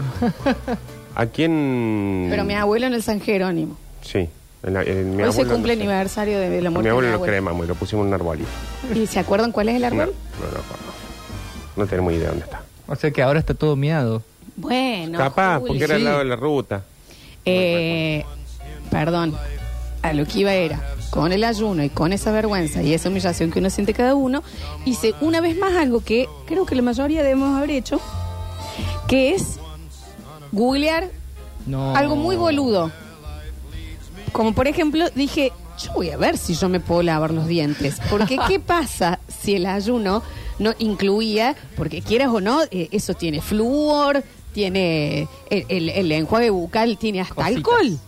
¿A 1.15 1.27
quién...? 1.27 2.27
Pero 2.31 2.45
mi 2.45 2.55
abuelo 2.55 2.87
en 2.87 2.95
el 2.95 3.03
San 3.03 3.21
Jerónimo. 3.21 3.77
Sí. 4.03 4.29
en 4.63 4.75
la- 4.75 4.83
en 4.83 5.17
mi 5.17 5.23
Hoy 5.23 5.33
se 5.33 5.41
abuelo 5.41 5.53
cumple 5.55 5.77
no 5.77 5.81
sé. 5.83 5.89
aniversario 5.89 6.39
de 6.41 6.61
la 6.63 6.69
A 6.69 6.71
muerte 6.71 6.79
mi 6.79 6.85
de 6.85 6.91
abuelo 6.91 7.07
mi 7.09 7.11
lo 7.13 7.17
abuelo. 7.17 7.33
cremamos 7.33 7.65
y 7.65 7.69
lo 7.69 7.75
pusimos 7.75 8.03
en 8.03 8.09
un 8.09 8.15
arbolito. 8.15 8.49
¿Y 8.95 9.07
se 9.07 9.19
acuerdan 9.21 9.53
cuál 9.53 9.69
es 9.69 9.77
el 9.77 9.83
No, 9.83 9.87
árbol? 9.87 10.15
no, 10.41 10.47
no, 10.47 10.53
no. 10.57 11.83
No 11.83 11.87
tenemos 11.87 12.13
idea 12.13 12.29
dónde 12.31 12.45
está. 12.45 12.63
O 12.89 12.97
sea 12.97 13.11
que 13.11 13.23
ahora 13.23 13.39
está 13.39 13.55
todo 13.55 13.77
miado. 13.77 14.23
Bueno. 14.57 15.19
Capaz, 15.19 15.59
Juli. 15.61 15.69
porque 15.69 15.85
era 15.85 15.95
al 15.95 16.01
Sí. 16.01 16.05
lado 16.05 16.19
de 16.21 16.25
la 16.25 16.37
ruta. 16.37 16.83
Eh, 17.45 18.25
perdón, 18.91 19.37
a 20.03 20.13
lo 20.13 20.25
que 20.27 20.39
iba 20.41 20.53
era, 20.55 20.81
con 21.11 21.33
el 21.33 21.45
ayuno 21.45 21.83
y 21.85 21.89
con 21.91 22.13
esa 22.13 22.33
vergüenza 22.33 22.83
y 22.83 22.93
esa 22.95 23.09
humillación 23.09 23.51
que 23.51 23.59
uno 23.61 23.71
siente 23.71 23.95
cada 23.95 24.15
uno, 24.15 24.43
hice 24.85 25.15
una 25.21 25.41
vez 25.41 25.57
más 25.57 25.75
algo 25.77 26.01
que 26.01 26.29
creo 26.47 26.67
que 26.67 26.75
la 26.75 26.83
mayoría 26.83 27.23
debemos 27.23 27.57
haber 27.57 27.71
hecho, 27.71 28.01
que 29.09 29.35
es 29.35 29.59
googlear 30.53 31.09
No. 31.67 31.95
algo 31.97 32.17
muy 32.17 32.37
boludo. 32.37 32.91
Como 34.33 34.55
por 34.55 34.69
ejemplo, 34.69 35.07
dije, 35.15 35.53
yo 35.83 35.93
voy 35.95 36.11
a 36.11 36.17
ver 36.17 36.37
si 36.37 36.55
yo 36.55 36.69
me 36.69 36.81
puedo 36.81 37.03
lavar 37.03 37.33
los 37.33 37.47
dientes. 37.47 37.97
Porque 38.11 38.39
¿qué 38.49 38.61
pasa 38.61 39.19
si 39.29 39.55
el 39.55 39.67
ayuno 39.67 40.23
no 40.59 40.75
incluía, 40.79 41.55
porque 41.77 42.03
quieras 42.03 42.29
o 42.29 42.41
no, 42.41 42.63
eh, 42.71 42.89
eso 42.93 43.15
tiene 43.15 43.41
flúor, 43.41 44.23
tiene 44.53 45.29
el, 45.51 45.65
el- 45.69 45.89
el 45.91 46.13
enjuague 46.13 46.51
bucal, 46.51 46.97
tiene 46.99 47.21
hasta 47.21 47.35
Cositas. 47.35 47.57
alcohol. 47.57 47.99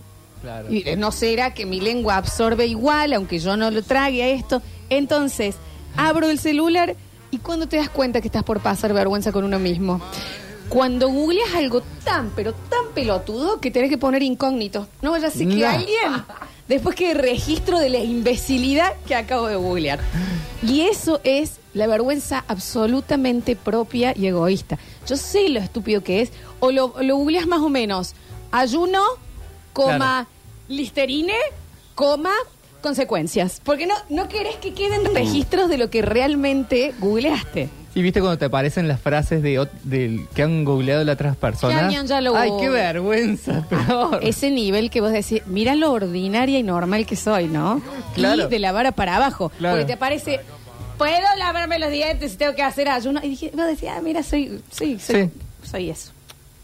Claro. 0.41 0.73
Y, 0.73 0.89
eh, 0.89 0.97
no 0.97 1.11
será 1.13 1.55
que 1.55 1.67
mi 1.67 1.81
lengua 1.81 2.17
absorbe 2.17 2.67
igual, 2.67 3.13
aunque 3.13 3.39
yo 3.39 3.57
no 3.57 3.71
lo 3.71 3.83
trague 3.83 4.23
a 4.23 4.29
esto. 4.29 4.63
Entonces, 4.91 5.57
abro 5.97 6.29
el 6.31 6.39
celular 6.39 6.97
y 7.31 7.39
cuando 7.39 7.67
te 7.69 7.77
das 7.77 7.89
cuenta 7.91 8.21
que 8.21 8.29
estás 8.29 8.45
por 8.45 8.61
pasar 8.61 8.93
vergüenza 8.93 9.33
con 9.33 9.45
uno 9.45 9.59
mismo. 9.59 10.01
Cuando 10.69 11.09
googleas 11.09 11.55
algo 11.55 11.83
tan, 12.05 12.31
pero 12.37 12.53
tan 12.53 12.93
pelotudo 12.95 13.59
que 13.61 13.71
tenés 13.71 13.89
que 13.91 13.99
poner 13.99 14.23
incógnito. 14.23 14.87
No 15.03 15.13
vaya 15.13 15.29
a 15.29 15.31
ser 15.31 15.49
que 15.49 15.57
No. 15.57 15.69
alguien 15.69 16.13
después 16.69 16.95
que 16.95 17.15
registro 17.15 17.79
de 17.79 17.89
la 17.89 17.99
imbecilidad 17.99 18.93
que 19.07 19.15
acabo 19.15 19.47
de 19.47 19.57
googlear. 19.57 19.99
Y 20.63 20.83
eso 20.83 21.21
es 21.25 21.53
la 21.73 21.87
vergüenza 21.87 22.45
absolutamente 22.49 23.57
propia 23.57 24.13
y 24.17 24.27
egoísta. 24.27 24.79
Yo 25.07 25.17
sé 25.17 25.49
lo 25.49 25.61
estúpido 25.61 26.03
que 26.03 26.21
es. 26.21 26.33
O 26.61 26.71
lo, 26.71 26.95
lo 27.01 27.17
googleas 27.17 27.47
más 27.47 27.61
o 27.61 27.69
menos. 27.71 28.15
Ayuno, 28.51 29.03
coma, 29.73 30.27
listerine, 30.69 31.35
coma, 31.95 32.33
consecuencias. 32.83 33.61
Porque 33.65 33.87
no, 33.87 33.95
no 34.09 34.29
querés 34.29 34.57
que 34.57 34.73
queden 34.75 35.05
registros 35.15 35.69
de 35.69 35.79
lo 35.79 35.91
que 35.91 36.03
realmente 36.03 36.95
googleaste. 36.99 37.69
Y 37.95 38.03
viste 38.03 38.21
cuando 38.21 38.39
te 38.39 38.45
aparecen 38.45 38.87
las 38.87 39.01
frases 39.01 39.43
de, 39.43 39.59
ot- 39.61 39.71
del 39.83 40.29
que 40.35 40.43
han 40.43 40.65
googleado 40.65 41.03
las 41.05 41.15
otras 41.15 41.37
personas. 41.37 41.93
ya 42.07 42.21
lo 42.21 42.37
Ay, 42.37 42.51
qué 42.61 42.69
vergüenza, 42.69 43.67
peor. 43.69 44.21
Ese 44.23 44.51
nivel 44.53 44.91
que 44.91 45.01
vos 45.01 45.11
decís, 45.11 45.43
mira 45.47 45.75
lo 45.75 45.91
ordinaria 45.93 46.59
y 46.59 46.63
normal 46.63 47.07
que 47.07 47.17
soy, 47.17 47.49
¿no? 47.49 47.83
Claro. 48.15 48.45
Y 48.45 48.49
de 48.51 48.59
la 48.61 48.71
vara 48.71 48.93
para 48.93 49.17
abajo. 49.17 49.51
Claro. 49.59 49.75
Porque 49.75 49.87
te 49.87 49.95
aparece, 49.95 50.39
puedo 50.97 51.27
lavarme 51.39 51.81
los 51.81 51.91
dientes 51.91 52.33
si 52.33 52.37
tengo 52.37 52.55
que 52.55 52.63
hacer 52.63 52.89
ayuno. 52.89 53.21
Y 53.25 53.31
dije, 53.31 53.51
vos 53.55 53.67
decís, 53.67 53.89
ah, 53.89 54.01
mira, 54.01 54.23
soy, 54.23 54.61
sí, 54.71 54.99
soy, 55.01 55.25
Sí. 55.25 55.31
soy 55.69 55.91
eso. 55.91 56.13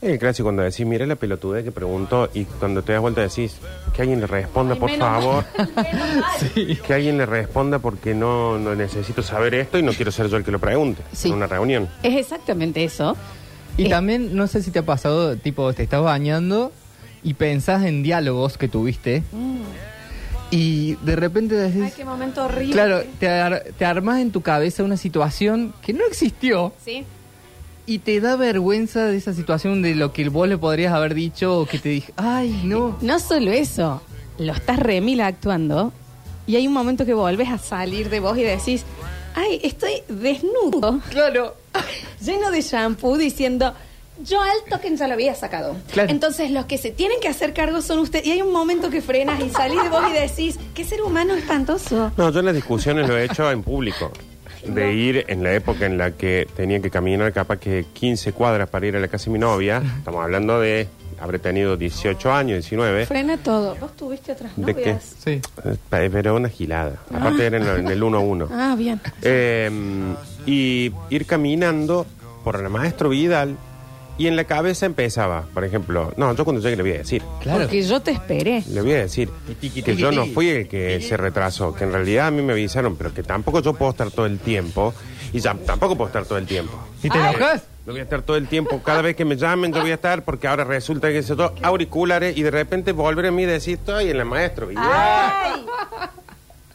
El 0.05 0.19
clásico 0.19 0.45
cuando 0.47 0.63
decís, 0.63 0.85
mira 0.85 1.07
la 1.07 1.17
pelotude 1.17 1.65
que 1.65 1.73
preguntó 1.73 2.29
y 2.35 2.45
cuando 2.45 2.83
te 2.83 2.93
das 2.93 3.01
vuelta 3.01 3.23
decís, 3.23 3.57
que 3.95 4.03
alguien 4.03 4.21
le 4.21 4.27
responda, 4.27 4.75
Ay, 4.75 4.81
por 4.81 4.91
menos 4.91 5.09
favor. 5.09 5.45
Que 6.87 6.95
alguien 6.95 7.17
le 7.19 7.27
responda 7.27 7.79
porque 7.79 8.15
no, 8.15 8.59
no 8.59 8.75
necesito 8.75 9.23
saber 9.23 9.55
esto 9.55 9.79
y 9.79 9.83
no 9.83 9.93
quiero 9.93 10.13
ser 10.13 10.29
yo 10.29 10.37
el 10.37 10.45
que 10.45 10.51
lo 10.51 10.59
pregunte 10.59 11.03
Sí. 11.13 11.29
en 11.29 11.35
una 11.35 11.47
reunión. 11.47 11.89
Es 12.03 12.17
exactamente 12.17 12.85
eso. 12.85 13.17
Y 13.79 13.87
Eh, 13.87 13.89
también, 13.89 14.37
no 14.37 14.47
sé 14.47 14.63
si 14.63 14.71
te 14.71 14.81
ha 14.81 14.85
pasado, 14.85 15.37
tipo, 15.37 15.73
te 15.73 15.83
estás 15.85 16.03
bañando 16.03 16.71
y 17.23 17.35
pensás 17.35 17.83
en 17.85 18.03
diálogos 18.03 18.59
que 18.59 18.69
tuviste 18.69 19.23
y 20.51 20.95
de 20.97 21.17
repente 21.17 21.55
decís... 21.55 21.81
Mm. 21.81 21.85
Ay, 21.85 21.93
qué 21.97 22.05
momento 22.05 22.45
horrible. 22.45 22.73
Claro, 22.73 23.03
te, 23.19 23.29
ar- 23.29 23.65
te 23.77 23.85
armas 23.85 24.21
en 24.21 24.31
tu 24.31 24.43
cabeza 24.43 24.83
una 24.85 24.97
situación 24.97 25.75
que 25.83 25.93
no 25.93 26.05
existió 26.07 26.73
Sí. 26.85 27.05
Y 27.87 27.99
te 27.99 28.21
da 28.21 28.37
vergüenza 28.37 29.07
de 29.07 29.17
esa 29.17 29.35
situación 29.35 29.83
de 29.83 29.95
lo 29.95 30.13
que 30.13 30.29
vos 30.29 30.49
le 30.49 30.57
podrías 30.59 30.93
haber 30.93 31.15
dicho 31.15 31.61
o 31.61 31.67
que 31.67 31.79
te 31.79 31.91
dije, 31.91 32.13
ay, 32.17 32.63
no. 32.65 32.97
No 33.01 33.19
solo 33.19 33.53
eso, 33.53 34.03
lo 34.39 34.53
estás 34.53 34.79
remila 34.79 35.27
actuando 35.27 35.93
y 36.47 36.57
hay 36.57 36.67
un 36.67 36.73
momento 36.73 37.05
que 37.07 37.15
volves 37.15 37.49
a 37.49 37.59
salir 37.59 38.11
de 38.11 38.21
vos 38.21 38.37
y 38.39 38.43
decís, 38.43 38.85
ay, 39.35 39.61
estoy 39.63 40.03
desnudo, 40.09 41.01
Claro. 41.11 41.55
lleno 42.25 42.51
de 42.51 42.63
shampoo, 42.63 43.17
diciendo, 43.19 43.75
yo 44.23 44.41
al 44.41 44.71
toque 44.71 44.95
ya 44.97 45.09
lo 45.09 45.15
había 45.15 45.35
sacado. 45.35 45.77
Claro. 45.93 46.11
Entonces 46.11 46.51
los 46.51 46.67
que 46.67 46.79
se 46.79 46.91
tienen 46.91 47.19
que 47.21 47.29
hacer 47.29 47.53
cargo 47.53 47.83
son 47.83 47.99
ustedes. 47.99 48.27
Y 48.27 48.33
hay 48.33 48.43
un 48.43 48.53
momento 48.53 48.89
que 48.91 49.03
frenas 49.03 49.41
y 49.41 49.51
salís 49.51 49.83
de 49.83 49.89
vos 49.89 50.05
y 50.09 50.13
decís, 50.13 50.59
qué 50.75 50.85
ser 50.85 51.03
humano 51.03 51.35
espantoso. 51.35 52.13
No, 52.17 52.31
yo 52.31 52.41
en 52.41 52.47
las 52.47 52.55
discusiones 52.55 53.09
lo 53.09 53.19
he 53.19 53.25
hecho 53.25 53.51
en 53.51 53.63
público. 53.63 54.13
De 54.67 54.95
ir 54.95 55.25
en 55.29 55.43
la 55.43 55.53
época 55.55 55.87
en 55.87 55.99
la 55.99 56.13
que 56.13 56.49
tenía 56.57 56.81
que 56.81 56.91
caminar 56.91 57.33
capaz 57.33 57.59
que 57.59 57.85
15 57.93 58.33
cuadras 58.33 58.69
para 58.69 58.87
ir 58.87 58.97
a 58.97 59.01
la 59.01 59.09
casa 59.09 59.27
de 59.27 59.31
mi 59.33 59.39
novia. 59.39 59.83
Estamos 59.99 60.23
hablando 60.25 60.59
de, 60.61 60.89
habré 61.21 61.39
tenido 61.39 61.77
18 61.77 62.33
años, 62.33 62.57
19. 62.59 63.07
Frena 63.07 63.37
todo. 63.37 63.77
¿Vos 63.77 63.95
tuviste 63.97 64.33
otras 64.33 64.53
¿De 64.57 64.75
qué? 64.75 64.81
novias? 64.81 65.17
Sí. 65.23 65.41
Eh, 65.65 65.77
Pero 65.91 66.35
una 66.35 66.49
gilada. 66.49 66.97
Aparte 67.13 67.47
era 67.47 67.59
en, 67.59 67.87
en 67.87 67.89
el 67.89 68.03
1 68.03 68.17
a 68.17 68.21
1. 68.21 68.49
Ah, 68.53 68.75
bien. 68.77 69.01
Eh, 69.23 69.71
y 70.47 70.93
ir 71.11 71.27
caminando 71.27 72.07
por 72.43 72.57
el 72.57 72.69
maestro 72.69 73.09
Vidal 73.11 73.57
y 74.17 74.27
en 74.29 74.37
la 74.37 74.45
cabeza 74.45 74.87
empezaba, 74.87 75.47
por 75.53 75.65
ejemplo, 75.65 76.13
no, 76.17 76.35
yo 76.35 76.45
cuando 76.45 76.63
llegue 76.63 76.77
le 76.77 76.83
voy 76.83 76.93
a 76.93 76.99
decir, 76.99 77.23
Claro. 77.41 77.63
Porque 77.63 77.83
yo 77.83 78.01
te 78.01 78.13
esperé. 78.13 78.63
le 78.69 78.81
voy 78.83 78.93
a 78.93 78.99
decir 78.99 79.29
que 79.61 79.97
yo 79.97 80.13
no 80.13 80.27
fui 80.27 80.49
el 80.49 80.69
que 80.69 81.01
se 81.01 81.17
retrasó, 81.17 81.75
que 81.75 81.85
en 81.85 81.93
realidad 81.93 82.29
a 82.29 82.31
mí 82.31 82.43
me 82.43 82.53
avisaron, 82.53 82.97
pero 82.97 83.13
que 83.13 83.23
tampoco 83.23 83.61
yo 83.61 83.75
puedo 83.75 83.91
estar 83.91 84.11
todo 84.11 84.27
el 84.27 84.39
tiempo 84.39 84.95
y 85.33 85.41
ya 85.41 85.55
tampoco 85.55 85.97
puedo 85.97 86.09
estar 86.09 86.25
todo 86.25 86.39
el 86.39 86.47
tiempo. 86.47 86.79
¿Y 87.03 87.11
te 87.11 87.19
enojas? 87.19 87.65
No 87.87 87.93
voy 87.93 88.01
a 88.01 88.05
estar 88.05 88.23
todo 88.23 88.37
el 88.39 88.49
tiempo, 88.49 88.81
cada 88.83 89.03
vez 89.03 89.15
que 89.15 89.27
me 89.27 89.37
llamen 89.37 89.71
yo 89.73 89.81
voy 89.83 89.91
a 89.91 89.95
estar 89.95 90.25
porque 90.25 90.47
ahora 90.49 90.65
resulta 90.65 91.09
que 91.09 91.23
se 91.23 91.37
todo 91.37 91.55
auriculares 91.63 92.35
y 92.37 92.43
de 92.43 92.51
repente 92.51 92.93
volver 92.93 93.27
a 93.27 93.31
mí 93.31 93.43
y 93.43 93.47
decir, 93.47 93.75
estoy 93.79 94.09
en 94.11 94.17
el 94.17 94.25
maestro. 94.25 94.69
Ay. 94.77 95.67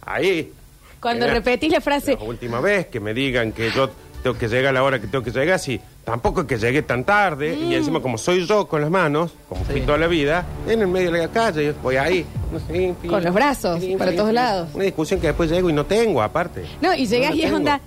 Ahí. 0.06 0.54
Cuando 1.00 1.26
Era 1.26 1.36
repetís 1.36 1.72
la 1.72 1.82
frase, 1.82 2.16
La 2.16 2.24
última 2.24 2.60
vez 2.60 2.88
que 2.88 3.00
me 3.00 3.14
digan 3.14 3.54
que 3.54 3.72
yo 3.72 3.90
tengo 4.22 4.38
que 4.38 4.48
llegar 4.50 4.68
a 4.68 4.72
la 4.74 4.84
hora 4.84 5.00
que 5.00 5.08
tengo 5.08 5.24
que 5.24 5.32
llegar, 5.32 5.58
sí, 5.58 5.80
tampoco 6.04 6.42
es 6.42 6.48
que 6.48 6.58
llegue 6.58 6.82
tan 6.82 7.04
tarde, 7.04 7.56
Mm. 7.56 7.72
y 7.72 7.76
encima 7.76 8.02
como 8.02 8.18
soy 8.18 8.46
yo 8.46 8.68
con 8.68 8.82
las 8.82 8.90
manos, 8.90 9.32
como 9.48 9.64
fui 9.66 9.82
toda 9.82 9.98
la 9.98 10.08
vida, 10.08 10.46
en 10.68 10.82
el 10.82 10.88
medio 10.88 11.12
de 11.12 11.20
la 11.20 11.28
calle, 11.28 11.66
yo 11.68 11.74
voy 11.84 11.98
ahí, 11.98 12.26
no 12.52 12.60
sé, 12.60 12.96
fin, 13.02 13.10
Con 13.12 13.24
los 13.24 13.34
brazos, 13.34 13.80
para 13.98 14.16
todos 14.16 14.34
lados. 14.34 14.70
Una 14.74 14.86
discusión 14.86 15.20
que 15.20 15.28
después 15.28 15.50
llego 15.52 15.70
y 15.70 15.74
no 15.74 15.86
tengo, 15.86 16.22
aparte. 16.22 16.64
No, 16.82 16.94
y 16.96 17.06
llegas 17.06 17.36
y 17.36 17.40
es 17.40 17.46
tengo. 17.46 17.58
onda, 17.58 17.82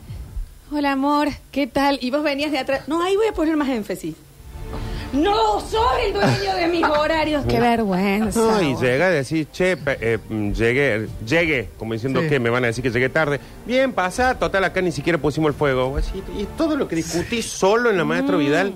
hola 0.71 0.93
amor, 0.93 1.29
¿qué 1.51 1.67
tal? 1.67 1.99
Y 2.01 2.11
vos 2.11 2.23
venías 2.23 2.53
de 2.53 2.59
atrás. 2.59 2.87
No, 2.89 3.03
ahí 3.03 3.17
voy 3.17 3.27
a 3.27 3.33
poner 3.33 3.57
más 3.57 3.69
énfasis. 3.69 4.15
No, 5.13 5.61
soy 5.61 6.07
el 6.07 6.13
dueño 6.15 6.55
de 6.57 6.69
mis 6.69 6.85
horarios. 6.85 7.45
Qué 7.47 7.61
vergüenza. 7.61 8.41
No, 8.41 8.63
y 8.63 8.75
llega 8.77 9.07
a 9.09 9.11
decir, 9.11 9.47
che, 9.53 9.77
pe- 9.77 9.99
eh, 10.01 10.19
mm, 10.29 10.53
llegué, 10.53 11.07
llegué, 11.27 11.69
como 11.79 11.93
diciendo 11.93 12.23
Sí. 12.23 12.29
que 12.29 12.41
me 12.41 12.49
van 12.49 12.65
a 12.65 12.69
decir 12.69 12.83
que 12.83 12.91
llegué 12.91 13.09
tarde. 13.11 13.39
Bien, 13.67 13.93
pasa, 13.93 14.39
total, 14.39 14.65
acá 14.65 14.81
ni 14.81 14.91
siquiera 14.93 15.19
pusimos 15.19 15.49
el 15.51 15.55
fuego. 15.55 15.91
Vos 15.91 16.07
decís, 16.07 16.23
Y 16.39 16.45
todo 16.57 16.77
lo 16.77 16.89
que 16.89 16.97
discutí 16.97 17.43
solo 17.43 17.91
en 17.91 17.99
la 17.99 18.05
Mm. 18.05 18.09
maestro 18.09 18.39
Vidal. 18.39 18.73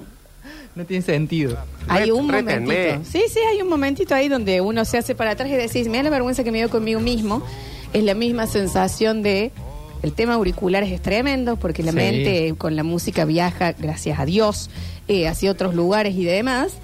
No 0.74 0.84
tiene 0.84 1.02
sentido. 1.02 1.56
Hay 1.88 2.10
Ret- 2.10 2.14
un 2.14 2.28
rétenme. 2.28 2.60
momentito. 2.90 3.10
Sí, 3.10 3.24
sí, 3.32 3.40
hay 3.50 3.62
un 3.62 3.68
momentito 3.70 4.14
ahí 4.14 4.28
donde 4.28 4.60
uno 4.60 4.84
se 4.84 4.98
hace 4.98 5.14
para 5.14 5.30
atrás 5.30 5.48
y 5.48 5.52
decís, 5.54 5.88
mira 5.88 6.02
la 6.02 6.10
vergüenza 6.10 6.44
que 6.44 6.52
me 6.52 6.58
dio 6.58 6.68
conmigo 6.68 7.00
mismo. 7.00 7.42
Es 7.94 8.04
la 8.04 8.12
misma 8.14 8.46
sensación 8.46 9.22
de. 9.22 9.52
El 10.06 10.12
tema 10.12 10.34
auriculares 10.34 10.92
es 10.92 11.02
tremendo 11.02 11.56
porque 11.56 11.82
la 11.82 11.90
Sí. 11.90 11.96
mente 11.96 12.54
con 12.56 12.76
la 12.76 12.84
música 12.84 13.24
viaja, 13.24 13.72
gracias 13.72 14.20
a 14.20 14.24
Dios, 14.24 14.70
eh, 15.08 15.26
hacia 15.26 15.50
otros 15.50 15.74
lugares 15.74 16.14
y 16.14 16.24
demás. 16.24 16.74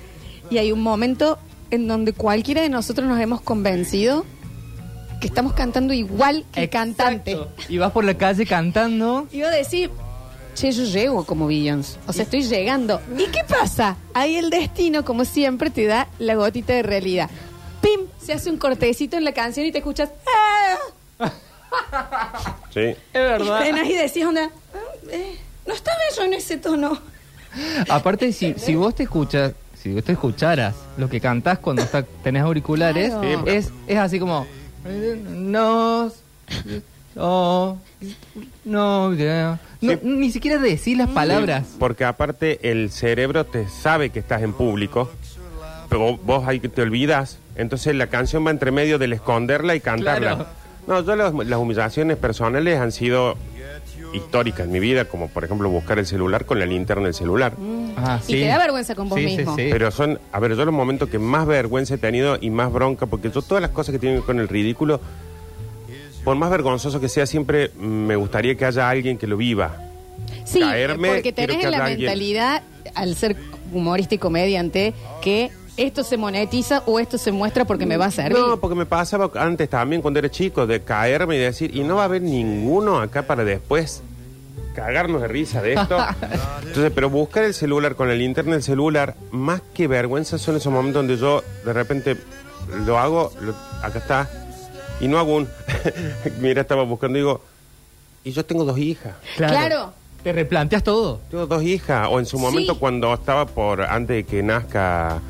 Y 0.51 0.59
hay 0.59 0.73
un 0.73 0.83
momento 0.83 1.39
en 1.71 1.87
donde 1.87 2.13
cualquiera 2.15 2.63
de 2.63 2.69
nosotros 2.69 3.07
nos 3.09 3.21
hemos 3.21 3.41
convencido 3.41 4.27
que 5.21 5.29
estamos 5.29 5.53
cantando 5.53 5.95
igual 5.95 6.45
que 6.51 6.65
el 6.65 6.69
cantante. 6.69 7.39
Y 7.69 7.79
vas 7.79 7.93
por 7.93 8.05
la 8.05 8.15
calle 8.19 8.45
cantando. 8.45 9.29
Y 9.31 9.41
vos 9.43 9.53
decís, 9.53 9.89
che, 10.57 10.73
yo 10.73 10.83
llego 10.83 11.25
como 11.25 11.47
Billions. 11.47 12.01
O 12.09 12.13
sea, 12.13 12.25
estoy 12.25 12.43
llegando. 12.43 13.01
¿Y 13.17 13.27
qué 13.31 13.45
pasa? 13.49 13.97
Ahí 14.15 14.35
el 14.35 14.51
destino, 14.51 15.05
como 15.05 15.25
siempre, 15.25 15.71
te 15.71 15.87
da 15.87 16.09
la 16.19 16.35
gotita 16.35 16.73
de 16.73 16.83
realidad. 16.83 17.31
¡Pim! 17.81 18.01
Se 18.21 18.33
hace 18.33 18.51
un 18.51 18.57
cortecito 18.57 19.17
en 19.17 19.23
la 19.23 19.33
canción 19.33 19.65
y 19.65 19.71
te 19.71 19.79
escuchas. 19.79 20.11
"Ah". 21.21 21.31
Sí. 22.73 22.81
Es 22.81 22.97
Y 23.15 23.19
verdad. 23.19 23.61
frenás 23.61 23.87
y 23.89 23.95
decís, 23.95 24.25
onda, 24.25 24.51
"Ah, 24.75 24.79
eh, 25.11 25.37
no 25.67 25.75
estaba 25.75 25.99
yo 26.17 26.23
en 26.25 26.35
ese 26.35 26.57
tono. 26.59 26.99
Aparte, 27.89 28.33
si, 28.33 28.55
si 28.57 28.75
vos 28.75 28.95
te 28.95 29.03
escuchas, 29.03 29.53
si 29.81 29.93
vos 29.93 30.03
te 30.05 30.13
escucharas 30.13 30.75
lo 30.97 31.09
que 31.11 31.21
cantás 31.21 31.59
cuando 31.59 31.83
está- 31.83 32.03
tenés 32.23 32.43
auriculares, 32.43 33.11
Claro. 33.11 33.47
es, 33.47 33.71
es 33.87 33.99
así 33.99 34.19
como. 34.19 34.47
No. 35.29 36.11
Oh, 37.17 37.77
no, 38.65 39.13
ya. 39.15 39.59
No, 39.83 39.93
Sí. 39.93 39.99
Ni 40.03 40.31
siquiera 40.31 40.59
decís 40.59 40.97
las 40.97 41.11
palabras. 41.11 41.67
Porque 41.79 42.05
aparte 42.05 42.71
el 42.71 42.91
cerebro 42.91 43.45
te 43.45 43.69
sabe 43.69 44.11
que 44.11 44.21
estás 44.21 44.43
en 44.43 44.53
público, 44.55 45.11
pero 45.91 46.17
vos 46.17 46.47
ahí 46.49 46.59
te 46.61 46.81
olvidas. 46.81 47.39
Entonces 47.57 47.95
la 47.95 48.07
canción 48.07 48.47
va 48.47 48.51
entre 48.51 48.71
medio 48.71 48.99
del 48.99 49.13
esconderla 49.13 49.75
y 49.75 49.81
cantarla. 49.81 50.37
Claro. 50.37 50.47
No, 50.87 51.03
yo 51.05 51.15
las, 51.17 51.33
las 51.35 51.59
humillaciones 51.59 52.17
personales 52.17 52.79
han 52.79 52.93
sido 52.93 53.37
históricas 54.13 54.67
en 54.67 54.73
mi 54.73 54.81
vida, 54.81 55.07
como 55.07 55.29
por 55.29 55.45
ejemplo 55.45 55.69
buscar 55.71 55.99
el 55.99 56.07
celular 56.07 56.45
con 56.45 56.59
la 56.59 56.67
linterna 56.67 57.05
del 57.05 57.15
celular. 57.15 57.55
Ah, 57.97 58.21
Y 58.27 58.33
te 58.35 58.47
da 58.47 58.59
vergüenza 58.59 58.95
con 58.95 59.09
vos 59.09 59.19
Sí, 59.19 59.29
sí, 59.29 59.37
mismo. 59.39 59.57
sí. 59.57 59.69
Pero 59.71 59.91
son, 59.91 60.19
a 60.33 60.41
ver, 60.41 60.55
yo 60.55 60.65
los 60.65 60.75
momentos 60.75 61.09
que 61.09 61.19
más 61.19 61.47
vergüenza 61.47 61.95
he 61.95 61.99
tenido 61.99 62.37
y 62.41 62.51
más 62.51 62.71
bronca, 62.73 63.07
porque 63.07 63.31
yo 63.31 63.41
todas 63.43 63.63
las 63.63 63.71
cosas 63.71 63.93
que 63.93 63.99
tienen 63.99 64.17
que 64.19 64.21
ver 64.21 64.27
con 64.27 64.39
el 64.41 64.49
ridículo, 64.49 65.01
por 66.25 66.37
más 66.37 66.51
vergonzoso 66.51 67.01
que 67.01 67.09
sea, 67.09 67.27
siempre 67.27 67.71
mm, 67.77 67.85
me 67.87 68.17
gustaría 68.17 68.55
que 68.57 68.65
haya 68.65 68.89
alguien 68.91 69.17
que 69.19 69.27
lo 69.27 69.37
viva. 69.37 69.77
Sí, 70.45 70.61
caerme, 70.61 71.09
porque 71.15 71.33
quiero 71.33 71.53
tenés 71.55 71.65
que 71.65 71.71
la 71.71 71.77
haya 71.79 71.85
alguien. 71.87 72.01
mentalidad, 72.11 72.63
al 72.95 73.15
ser 73.17 73.37
humorista 73.73 74.15
y 74.15 74.19
comediante, 74.19 74.93
que 75.23 75.51
esto 75.77 76.05
se 76.05 76.17
monetiza 76.17 76.83
o 76.87 76.99
esto 77.01 77.17
se 77.19 77.33
muestra 77.33 77.65
porque 77.65 77.87
me 77.87 77.97
va 77.97 78.07
a 78.07 78.11
servir. 78.11 78.39
No, 78.39 78.59
porque 78.59 78.75
me 78.77 78.87
pasaba 78.87 79.31
antes 79.37 79.69
también 79.71 80.03
cuando 80.03 80.19
era 80.19 80.31
chico 80.31 80.67
de 80.67 80.83
caerme 80.83 81.37
y 81.37 81.39
decir, 81.39 81.75
y 81.75 81.83
no 81.83 81.97
va 81.97 82.03
a 82.03 82.05
haber 82.07 82.23
ninguno 82.23 83.01
acá 83.01 83.23
para 83.23 83.45
después 83.45 84.03
cagarnos 84.75 85.21
de 85.23 85.29
risa 85.29 85.61
de 85.63 85.75
esto. 85.75 85.97
Entonces, 86.67 86.93
pero 86.95 87.11
buscar 87.11 87.45
el 87.45 87.55
celular 87.55 87.95
con 87.95 88.09
la 88.09 88.15
linterna 88.15 88.53
del 88.53 88.63
celular, 88.63 89.15
más 89.31 89.61
que 89.75 89.87
vergüenza, 89.89 90.39
son 90.39 90.57
esos 90.57 90.73
momentos 90.73 91.01
donde 91.01 91.17
yo 91.17 91.43
de 91.65 91.73
repente 91.73 92.17
lo 92.87 92.99
hago, 92.99 93.33
lo- 93.41 93.55
acá 93.83 93.99
está, 93.99 94.31
y 95.01 95.09
no 95.09 95.19
hago 95.19 95.37
un. 95.37 95.49
Mira, 96.41 96.63
estaba 96.63 96.85
buscando 96.85 97.19
y 97.19 97.23
digo, 97.23 97.41
y 98.25 98.31
yo 98.33 98.45
tengo 98.45 98.65
dos 98.65 98.79
hijas. 98.79 99.15
Claro. 99.37 99.93
Te 100.23 100.33
replanteas 100.33 100.85
todo. 100.85 101.21
Tengo 101.31 101.47
dos 101.47 101.63
hijas. 101.65 102.07
O 102.09 102.21
en 102.21 102.27
su 102.27 102.39
momento 102.39 102.75
Sí. 102.75 102.79
cuando 102.79 103.13
estaba 103.13 103.45
por, 103.45 103.83
antes 103.83 104.15
de 104.17 104.25
que 104.25 104.41
nazca 104.45 105.21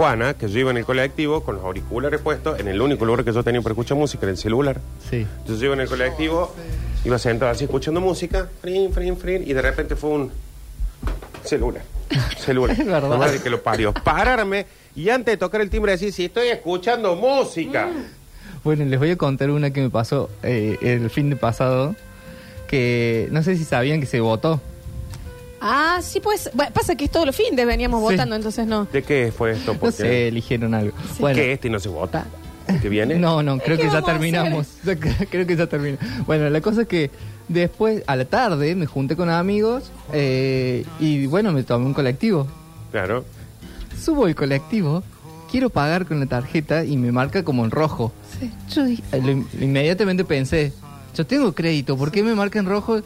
Juana, 0.00 0.32
que 0.32 0.48
yo 0.48 0.60
iba 0.60 0.70
en 0.70 0.78
el 0.78 0.86
colectivo 0.86 1.44
con 1.44 1.56
los 1.56 1.64
auriculares 1.66 2.22
puestos, 2.22 2.58
en 2.58 2.68
el 2.68 2.80
único 2.80 3.04
lugar 3.04 3.22
que 3.22 3.34
yo 3.34 3.44
tenía 3.44 3.60
para 3.60 3.74
escuchar 3.74 3.98
música, 3.98 4.24
en 4.24 4.30
el 4.30 4.38
celular. 4.38 4.80
Sí. 5.10 5.26
Entonces 5.40 5.58
yo 5.58 5.66
iba 5.66 5.74
en 5.74 5.82
el 5.82 5.88
colectivo, 5.90 6.54
iba 7.04 7.18
sentado 7.18 7.50
así 7.50 7.64
escuchando 7.64 8.00
música, 8.00 8.48
frin, 8.62 8.94
frin, 8.94 9.18
frin, 9.18 9.42
y 9.46 9.52
de 9.52 9.60
repente 9.60 9.96
fue 9.96 10.08
un 10.08 10.32
celular. 11.44 11.82
Celular. 12.38 12.74
Es 12.80 12.86
verdad. 12.86 13.18
Madre 13.18 13.42
que 13.42 13.50
lo 13.50 13.62
parió. 13.62 13.92
Pararme 13.92 14.64
y 14.96 15.10
antes 15.10 15.34
de 15.34 15.36
tocar 15.36 15.60
el 15.60 15.68
timbre 15.68 15.92
decir, 15.92 16.14
si 16.14 16.24
estoy 16.24 16.48
escuchando 16.48 17.14
música. 17.14 17.90
Bueno, 18.64 18.86
les 18.86 18.98
voy 18.98 19.10
a 19.10 19.16
contar 19.16 19.50
una 19.50 19.70
que 19.70 19.82
me 19.82 19.90
pasó 19.90 20.30
eh, 20.42 20.78
el 20.80 21.10
fin 21.10 21.28
de 21.28 21.36
pasado. 21.36 21.94
Que 22.68 23.28
no 23.32 23.42
sé 23.42 23.54
si 23.58 23.64
sabían 23.64 24.00
que 24.00 24.06
se 24.06 24.20
votó. 24.20 24.62
Ah, 25.60 26.00
sí, 26.02 26.20
pues. 26.20 26.50
bueno, 26.54 26.72
pasa 26.72 26.94
que 26.96 27.04
es 27.04 27.10
todos 27.10 27.26
los 27.26 27.36
fines 27.36 27.66
veníamos 27.66 28.00
Sí. 28.00 28.12
votando, 28.14 28.34
entonces 28.36 28.66
no. 28.66 28.86
¿De 28.86 29.02
qué 29.02 29.32
fue 29.36 29.52
esto? 29.52 29.74
No 29.74 29.78
Porque- 29.80 29.96
sé, 29.96 30.28
eligieron 30.28 30.74
algo. 30.74 30.92
¿Qué 31.34 31.52
este 31.52 31.68
y 31.68 31.70
no 31.70 31.78
se 31.78 31.88
vota? 31.88 32.26
¿El 32.66 32.80
que 32.80 32.88
viene? 32.88 33.16
No, 33.16 33.42
no, 33.42 33.58
creo 33.58 33.76
¿Qué 33.76 33.82
que 33.84 33.88
ya 33.88 33.94
vamos 34.00 34.08
a 34.08 34.12
terminamos. 34.12 34.66
creo 35.30 35.46
que 35.46 35.56
ya 35.56 35.66
terminó. 35.66 35.98
Bueno, 36.26 36.48
la 36.50 36.60
cosa 36.60 36.82
es 36.82 36.88
que 36.88 37.10
después, 37.48 38.02
a 38.06 38.16
la 38.16 38.24
tarde, 38.26 38.74
me 38.76 38.86
junté 38.86 39.16
con 39.16 39.28
amigos 39.28 39.90
eh, 40.12 40.84
y 41.00 41.26
bueno, 41.26 41.52
me 41.52 41.62
tomé 41.64 41.86
un 41.86 41.94
colectivo. 41.94 42.46
Claro. 42.92 43.24
Subo 44.02 44.28
el 44.28 44.34
colectivo, 44.36 45.02
quiero 45.50 45.68
pagar 45.68 46.06
con 46.06 46.20
la 46.20 46.26
tarjeta 46.26 46.84
y 46.84 46.96
me 46.96 47.10
marca 47.12 47.42
como 47.44 47.64
en 47.64 47.70
rojo. 47.70 48.12
Yo 48.72 48.84
dije- 48.84 49.02
eh, 49.12 49.20
lo- 49.20 49.44
inmediatamente 49.62 50.24
pensé, 50.24 50.72
yo 51.14 51.26
tengo 51.26 51.52
crédito, 51.52 51.96
¿por 51.98 52.10
qué 52.12 52.22
me 52.22 52.34
marca 52.34 52.58
en 52.60 52.66
rojo? 52.66 53.00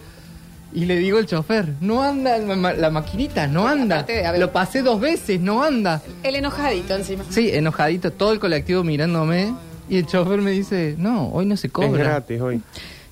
Y 0.75 0.87
le 0.87 0.97
digo 0.99 1.19
al 1.19 1.27
chofer, 1.27 1.69
no 1.81 2.03
anda 2.03 2.37
la, 2.37 2.57
ma- 2.57 2.73
la 2.73 2.91
maquinita, 2.91 3.47
no 3.47 3.69
anda. 3.69 4.01
aparte 4.01 4.39
Lo 4.39 4.51
pasé 4.53 4.83
dos 4.83 5.01
veces, 5.01 5.41
no 5.41 5.63
anda. 5.63 6.03
El 6.25 6.35
enojadito 6.35 6.95
encima. 6.97 7.23
Sí, 7.31 7.49
enojadito, 7.53 8.11
todo 8.11 8.33
el 8.33 8.41
colectivo 8.41 8.83
mirándome. 8.83 9.55
Y 9.89 9.99
el 9.99 10.07
chofer 10.07 10.41
me 10.41 10.51
dice, 10.51 10.97
no, 10.99 11.29
hoy 11.29 11.47
no 11.47 11.57
se 11.57 11.69
Es 11.69 11.73
cobra. 11.73 12.03
gratis 12.05 12.41
hoy. 12.41 12.61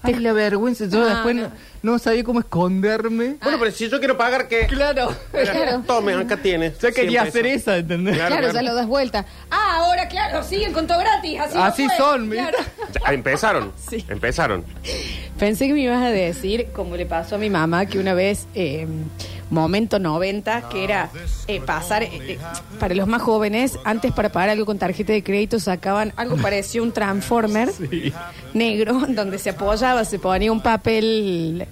Ay, 0.02 0.14
la 0.14 0.32
vergüenza. 0.32 0.86
Yo 0.86 1.02
Ah, 1.02 1.08
después 1.10 1.34
no. 1.36 1.42
no. 1.42 1.50
no 1.82 1.98
sabía 1.98 2.24
cómo 2.24 2.40
esconderme. 2.40 3.36
Bueno, 3.42 3.58
pero 3.58 3.70
si 3.70 3.88
yo 3.88 3.98
quiero 3.98 4.16
pagar, 4.18 4.48
¿qué? 4.48 4.66
Claro. 4.66 5.14
Claro. 5.30 5.82
Tome, 5.86 6.14
acá 6.14 6.36
tienes. 6.36 6.78
Yo 6.80 6.92
quería 6.92 7.20
100 7.22 7.28
hacer 7.28 7.46
esa, 7.46 7.76
¿entendés? 7.78 8.16
Claro, 8.16 8.28
Claro, 8.36 8.50
claro. 8.50 8.54
ya 8.66 8.70
lo 8.70 8.74
das 8.76 8.86
vuelta. 8.86 9.24
Ah, 9.50 9.76
ahora, 9.78 10.08
claro, 10.08 10.42
siguen 10.42 10.72
con 10.72 10.86
todo 10.86 10.98
gratis. 10.98 11.38
Así, 11.40 11.54
no 11.56 11.64
Así 11.64 11.86
fue. 11.86 11.96
son, 11.96 12.30
Claro. 12.30 12.58
Ya, 13.06 13.12
Empezaron. 13.12 13.72
Sí. 13.90 14.04
Empezaron. 14.08 14.64
Pensé 15.38 15.66
que 15.66 15.72
me 15.74 15.80
ibas 15.80 16.02
a 16.02 16.10
decir, 16.10 16.66
como 16.72 16.96
le 16.96 17.06
pasó 17.06 17.36
a 17.36 17.38
mi 17.38 17.50
mamá, 17.50 17.86
que 17.86 17.98
una 17.98 18.14
vez, 18.14 18.46
eh, 18.54 18.86
momento 19.52 19.98
90, 19.98 20.68
que 20.68 20.84
era 20.84 21.10
eh, 21.46 21.60
pasar, 21.60 22.02
eh, 22.02 22.10
eh, 22.12 22.38
para 22.80 22.94
los 22.94 23.06
más 23.06 23.22
jóvenes, 23.22 23.78
antes 23.84 24.12
para 24.12 24.30
pagar 24.30 24.50
algo 24.50 24.66
con 24.66 24.78
tarjeta 24.78 25.12
de 25.12 25.22
crédito 25.22 25.60
sacaban 25.60 26.12
algo 26.16 26.36
parecido 26.36 26.84
un 26.84 26.92
transformer 26.92 27.70
negro, 28.54 28.94
donde 29.08 29.38
se 29.38 29.50
apoyaba, 29.50 30.04
se 30.04 30.18
ponía 30.18 30.50
un 30.50 30.62
papel 30.62 31.68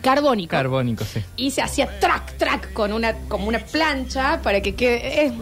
carbónico. 0.00 0.50
Carbónico, 0.50 1.04
sí. 1.04 1.22
y 1.36 1.50
se 1.52 1.62
hacía 1.62 2.00
track, 2.00 2.36
track 2.36 2.72
con 2.72 2.92
una, 2.92 3.14
como 3.28 3.46
una 3.46 3.60
plancha 3.60 4.40
para 4.42 4.60
que 4.60 4.74
quede... 4.74 5.26
eh, 5.26 5.32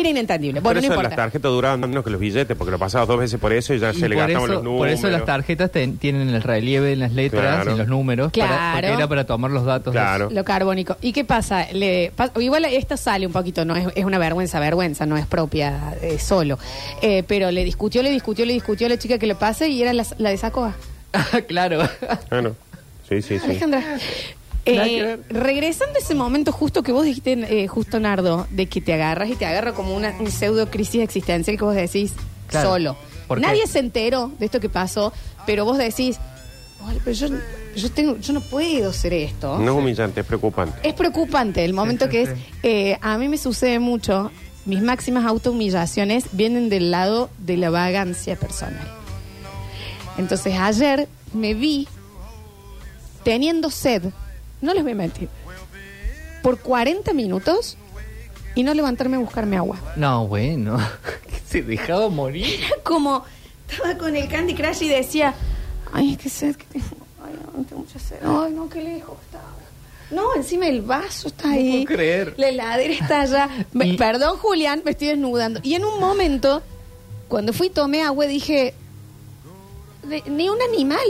era 0.00 0.08
inentendible. 0.08 0.60
Bueno, 0.60 0.80
por 0.80 0.88
no 0.88 0.94
eso 0.94 1.02
las 1.02 1.16
tarjetas 1.16 1.50
duraban 1.50 1.80
menos 1.80 2.04
que 2.04 2.10
los 2.10 2.20
billetes, 2.20 2.56
porque 2.56 2.70
lo 2.70 2.78
pasabas 2.78 3.08
dos 3.08 3.18
veces 3.18 3.38
por 3.40 3.52
eso 3.52 3.74
y 3.74 3.78
ya 3.78 3.90
Y 3.90 3.94
se 3.94 4.08
le 4.08 4.16
por, 4.16 4.24
gastaban 4.24 4.44
eso, 4.44 4.54
los 4.54 4.62
números. 4.64 4.78
por 4.78 4.88
eso 4.88 5.10
las 5.10 5.24
tarjetas 5.24 5.70
ten- 5.70 5.98
tienen 5.98 6.28
el 6.30 6.42
relieve 6.42 6.92
en 6.92 7.00
las 7.00 7.12
letras 7.12 7.42
Claro. 7.62 7.74
y 7.74 7.78
los 7.78 7.88
números. 7.88 8.32
para- 8.32 8.46
Claro. 8.46 8.72
porque 8.88 8.92
era 8.94 9.08
para 9.08 9.24
tomar 9.24 9.50
los 9.50 9.64
datos. 9.64 9.92
de- 9.94 10.00
Claro. 10.00 10.28
Lo 10.30 10.44
carbónico. 10.44 10.96
¿Y 11.00 11.12
qué 11.12 11.24
pasa? 11.24 11.66
Le, 11.72 12.12
pa- 12.14 12.30
igual 12.40 12.64
esta 12.66 12.96
sale 12.96 13.26
un 13.26 13.32
poquito, 13.32 13.64
no 13.64 13.76
es, 13.76 13.86
es 13.94 14.04
una 14.04 14.18
vergüenza, 14.18 14.60
vergüenza, 14.60 15.06
no 15.06 15.16
es 15.16 15.26
propia 15.26 15.94
eh, 16.02 16.18
solo. 16.18 16.58
Eh, 17.02 17.22
pero 17.26 17.50
le 17.50 17.64
discutió, 17.64 18.02
le 18.02 18.10
discutió, 18.10 18.44
le 18.46 18.52
discutió 18.54 18.86
a 18.86 18.90
la 18.90 18.98
chica 18.98 19.18
que 19.18 19.26
le 19.26 19.34
pase 19.34 19.68
y 19.68 19.80
era 19.82 19.92
la, 19.92 20.04
la 20.18 20.30
de 20.30 20.36
Sacoa. 20.36 20.74
claro. 21.48 21.88
Bueno, 22.30 22.56
sí, 23.08 23.22
sí, 23.22 23.38
sí. 23.38 23.44
Alejandra. 23.44 23.82
Eh, 24.66 25.18
regresando 25.28 25.96
a 25.96 25.98
ese 26.02 26.14
momento 26.14 26.50
justo 26.52 26.82
que 26.82 26.90
vos 26.92 27.04
dijiste, 27.04 27.32
eh, 27.62 27.68
justo 27.68 28.00
Nardo, 28.00 28.46
de 28.50 28.66
que 28.66 28.80
te 28.80 28.94
agarras 28.94 29.28
y 29.28 29.34
te 29.36 29.44
agarra 29.44 29.72
como 29.74 29.94
una 29.94 30.14
un 30.18 30.30
pseudo 30.30 30.70
crisis 30.70 31.02
existencial 31.02 31.56
que 31.58 31.64
vos 31.64 31.74
decís 31.74 32.12
Claro. 32.48 32.68
solo. 32.70 32.96
¿Por 33.28 33.38
qué? 33.40 33.46
Nadie 33.46 33.66
se 33.66 33.78
enteró 33.80 34.30
de 34.38 34.46
esto 34.46 34.60
que 34.60 34.68
pasó, 34.68 35.12
pero 35.46 35.64
vos 35.64 35.76
decís, 35.78 36.18
"Ay, 36.86 36.98
pero 37.04 37.16
yo, 37.16 37.28
yo, 37.76 37.90
tengo, 37.90 38.16
yo 38.18 38.32
no 38.32 38.40
puedo 38.40 38.90
hacer 38.90 39.12
esto. 39.12 39.58
No 39.58 39.72
es 39.72 39.78
humillante, 39.78 40.20
es 40.20 40.26
preocupante. 40.26 40.78
Es 40.86 40.94
preocupante 40.94 41.64
el 41.64 41.72
momento 41.74 42.08
que 42.08 42.22
es. 42.22 42.30
eh, 42.62 42.98
a 43.02 43.18
mí 43.18 43.28
me 43.28 43.36
sucede 43.38 43.78
mucho. 43.78 44.30
Mis 44.66 44.80
máximas 44.82 45.26
autohumillaciones 45.26 46.24
vienen 46.32 46.70
del 46.70 46.90
lado 46.90 47.28
de 47.38 47.58
la 47.58 47.68
vagancia 47.68 48.36
personal. 48.36 48.86
Entonces 50.16 50.54
ayer 50.58 51.06
me 51.34 51.52
vi 51.54 51.86
teniendo 53.24 53.70
sed, 53.70 54.04
no 54.64 54.74
les 54.74 54.82
voy 54.82 54.92
a 54.92 54.96
mentir, 54.96 55.28
por 56.42 56.58
40 56.58 57.12
minutos 57.12 57.76
y 58.54 58.62
no 58.62 58.74
levantarme 58.74 59.16
a 59.16 59.20
buscarme 59.20 59.56
agua. 59.56 59.78
No, 59.96 60.26
bueno. 60.26 60.78
Se 61.48 61.62
dejaba 61.62 62.08
morir. 62.08 62.46
Era 62.66 62.82
como, 62.82 63.24
estaba 63.70 63.96
con 63.96 64.16
el 64.16 64.28
Candy 64.28 64.54
Crush 64.54 64.82
y 64.82 64.88
decía, 64.88 65.34
ay, 65.92 66.16
qué 66.16 66.28
sed 66.28 66.56
que 66.56 66.64
tengo, 66.66 66.86
ay, 67.24 67.32
no, 67.56 67.64
tengo 67.64 67.82
mucha 67.82 67.98
sed, 67.98 68.16
ay, 68.22 68.52
no, 68.52 68.68
qué 68.68 68.82
lejos 68.82 69.16
estaba. 69.24 69.44
No, 70.10 70.34
encima 70.34 70.66
el 70.68 70.82
vaso 70.82 71.28
está 71.28 71.48
No 71.48 71.54
ahí. 71.54 71.84
puedo 71.84 71.96
creer. 71.96 72.34
La 72.36 72.48
heladera 72.48 72.92
está 72.94 73.20
allá. 73.22 73.48
Me- 73.72 73.86
Y- 73.88 73.96
Perdón, 73.96 74.36
Julián, 74.38 74.82
me 74.84 74.90
estoy 74.92 75.08
desnudando. 75.08 75.60
Y 75.62 75.74
en 75.74 75.84
un 75.84 75.98
momento, 75.98 76.62
cuando 77.28 77.52
fui 77.52 77.68
y 77.68 77.70
tomé 77.70 78.02
agua, 78.02 78.26
dije, 78.26 78.74
"De- 80.02 80.22
ni 80.30 80.48
un 80.50 80.58
animal 80.62 81.00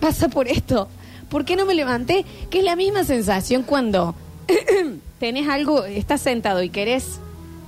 pasa 0.00 0.28
por 0.28 0.48
esto. 0.48 0.88
¿Por 1.34 1.44
qué 1.44 1.56
no 1.56 1.66
me 1.66 1.74
levanté? 1.74 2.24
Que 2.48 2.58
es 2.58 2.64
la 2.64 2.76
misma 2.76 3.02
sensación 3.02 3.64
cuando 3.64 4.14
tenés 5.18 5.48
algo, 5.48 5.84
estás 5.84 6.20
sentado 6.20 6.62
y 6.62 6.68
querés... 6.68 7.18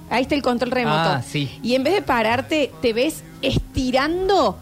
Ahí 0.09 0.23
está 0.23 0.37
el 0.37 0.43
control 0.43 0.71
remoto. 0.71 0.97
Ah, 0.97 1.23
sí. 1.29 1.51
Y 1.65 1.75
en 1.75 1.83
vez 1.83 1.95
de 1.95 2.03
pararte, 2.03 2.71
te 2.81 2.93
ves 2.93 3.25
estirando 3.43 4.57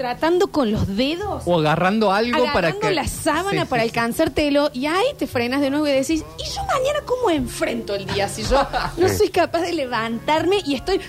tratando 0.00 0.46
con 0.50 0.72
los 0.72 0.96
dedos, 0.96 1.42
O 1.44 1.58
agarrando 1.58 2.10
algo 2.10 2.38
para 2.54 2.68
agarrando 2.68 2.80
que... 2.80 2.94
la 2.94 3.06
sábana 3.06 3.62
Sí, 3.64 3.68
para 3.68 3.82
sí, 3.82 3.90
sí. 3.90 3.98
alcanzártelo 3.98 4.70
y 4.72 4.86
ahí 4.86 5.04
te 5.18 5.26
frenas 5.26 5.60
de 5.60 5.68
nuevo 5.68 5.86
y 5.86 5.92
decís, 5.92 6.24
¿y 6.38 6.42
yo 6.54 6.62
mañana 6.62 7.00
cómo 7.04 7.28
enfrento 7.28 7.94
el 7.94 8.06
día 8.06 8.26
si 8.26 8.42
yo 8.44 8.66
no 8.96 9.08
soy 9.10 9.28
capaz 9.28 9.60
de 9.60 9.74
levantarme 9.74 10.56
y 10.64 10.74
estoy 10.76 11.02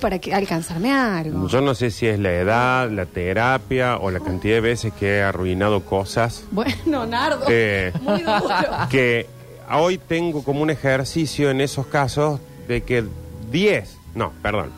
para 0.00 0.20
que 0.20 0.32
alcanzarme 0.32 0.92
algo? 0.92 1.48
Yo 1.48 1.60
no 1.60 1.74
sé 1.74 1.90
si 1.90 2.06
es 2.06 2.20
la 2.20 2.30
edad, 2.32 2.88
la 2.88 3.06
terapia 3.06 3.96
o 3.98 4.12
la 4.12 4.20
cantidad 4.20 4.54
de 4.54 4.60
veces 4.60 4.92
que 4.92 5.16
he 5.18 5.22
arruinado 5.24 5.80
cosas. 5.84 6.44
Bueno, 6.52 7.04
Nardo, 7.04 7.46
Eh, 7.48 7.92
muy 8.00 8.20
duro. 8.22 8.48
que 8.90 9.26
hoy 9.72 9.98
tengo 9.98 10.44
como 10.44 10.62
un 10.62 10.70
ejercicio 10.70 11.50
en 11.50 11.60
esos 11.60 11.86
casos 11.88 12.38
de 12.68 12.82
que 12.84 13.04
10, 13.50 13.96
no, 14.14 14.32
perdón, 14.40 14.70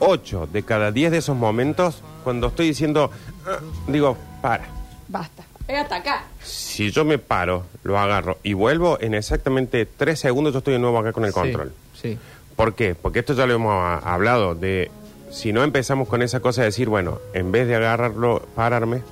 8 0.00 0.48
de 0.52 0.62
cada 0.64 0.90
10 0.92 1.12
de 1.12 1.18
esos 1.18 1.36
momentos, 1.36 2.02
cuando 2.24 2.48
estoy 2.48 2.66
diciendo, 2.68 3.10
"Ah", 3.46 3.58
digo, 3.86 4.16
para. 4.42 4.64
Basta, 5.08 5.44
pégate 5.66 5.94
acá. 5.94 6.24
Si 6.42 6.90
yo 6.90 7.04
me 7.04 7.18
paro, 7.18 7.64
lo 7.82 7.98
agarro 7.98 8.38
y 8.42 8.52
vuelvo, 8.54 8.98
en 9.00 9.14
exactamente 9.14 9.86
3 9.86 10.18
segundos 10.18 10.52
yo 10.52 10.58
estoy 10.58 10.74
de 10.74 10.78
nuevo 10.80 10.98
acá 10.98 11.12
con 11.12 11.24
el 11.24 11.32
control. 11.32 11.72
Sí. 12.00 12.18
¿Por 12.56 12.74
qué? 12.74 12.94
Porque 12.94 13.20
esto 13.20 13.32
ya 13.34 13.46
lo 13.46 13.54
hemos 13.54 14.04
hablado 14.04 14.54
de 14.54 14.90
si 15.30 15.52
no 15.52 15.62
empezamos 15.62 16.08
con 16.08 16.22
esa 16.22 16.40
cosa 16.40 16.62
de 16.62 16.66
decir, 16.66 16.88
bueno, 16.88 17.18
en 17.34 17.52
vez 17.52 17.66
de 17.68 17.76
agarrarlo, 17.76 18.42
pararme, 18.54 19.02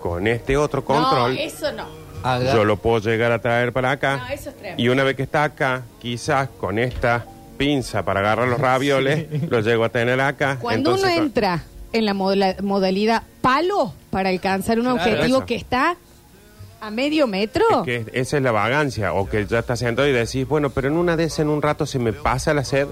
con 0.00 0.26
este 0.26 0.56
otro 0.56 0.84
control, 0.84 1.34
No, 1.34 1.40
eso 1.40 1.72
no. 1.72 1.86
Yo 2.52 2.64
lo 2.64 2.76
puedo 2.76 2.98
llegar 2.98 3.30
a 3.32 3.40
traer 3.40 3.72
para 3.72 3.92
acá. 3.92 4.16
No, 4.16 4.28
eso 4.34 4.50
es 4.50 4.56
tremendo. 4.56 4.82
y 4.82 4.88
una 4.88 5.04
vez 5.04 5.14
que 5.16 5.22
está 5.22 5.44
acá, 5.44 5.82
quizás 6.00 6.48
con 6.58 6.78
esta 6.78 7.24
pinza 7.58 8.04
para 8.04 8.20
agarrar 8.20 8.48
los 8.48 8.58
ravioles, 8.60 9.26
lo 9.50 9.60
llego 9.60 9.84
a 9.84 9.88
tener 9.90 10.20
acá. 10.20 10.58
Cuando 10.60 10.92
Entonces, 10.94 11.16
uno 11.16 11.24
entra 11.26 11.62
en 11.92 12.04
la 12.06 12.14
moda- 12.14 12.56
modalidad 12.62 13.22
palo 13.42 13.92
para 14.10 14.30
alcanzar 14.30 14.78
un 14.78 14.84
Claro, 14.86 14.96
objetivo 15.02 15.38
eso. 15.38 15.46
que 15.46 15.54
está 15.56 15.96
a 16.80 16.90
medio 16.90 17.26
metro, 17.26 17.64
es 17.86 18.04
que 18.06 18.20
esa 18.20 18.36
es 18.36 18.42
la 18.42 18.52
vagancia, 18.52 19.12
o 19.12 19.28
que 19.28 19.44
ya 19.46 19.58
estás 19.58 19.80
sentado 19.80 20.06
y 20.06 20.12
decís, 20.12 20.46
bueno, 20.46 20.70
pero 20.70 20.86
en 20.88 20.96
una 20.96 21.16
de 21.16 21.24
esas 21.24 21.40
en 21.40 21.48
un 21.48 21.60
rato 21.60 21.84
se 21.86 21.98
me 21.98 22.12
pasa 22.12 22.54
la 22.54 22.64
sed. 22.64 22.86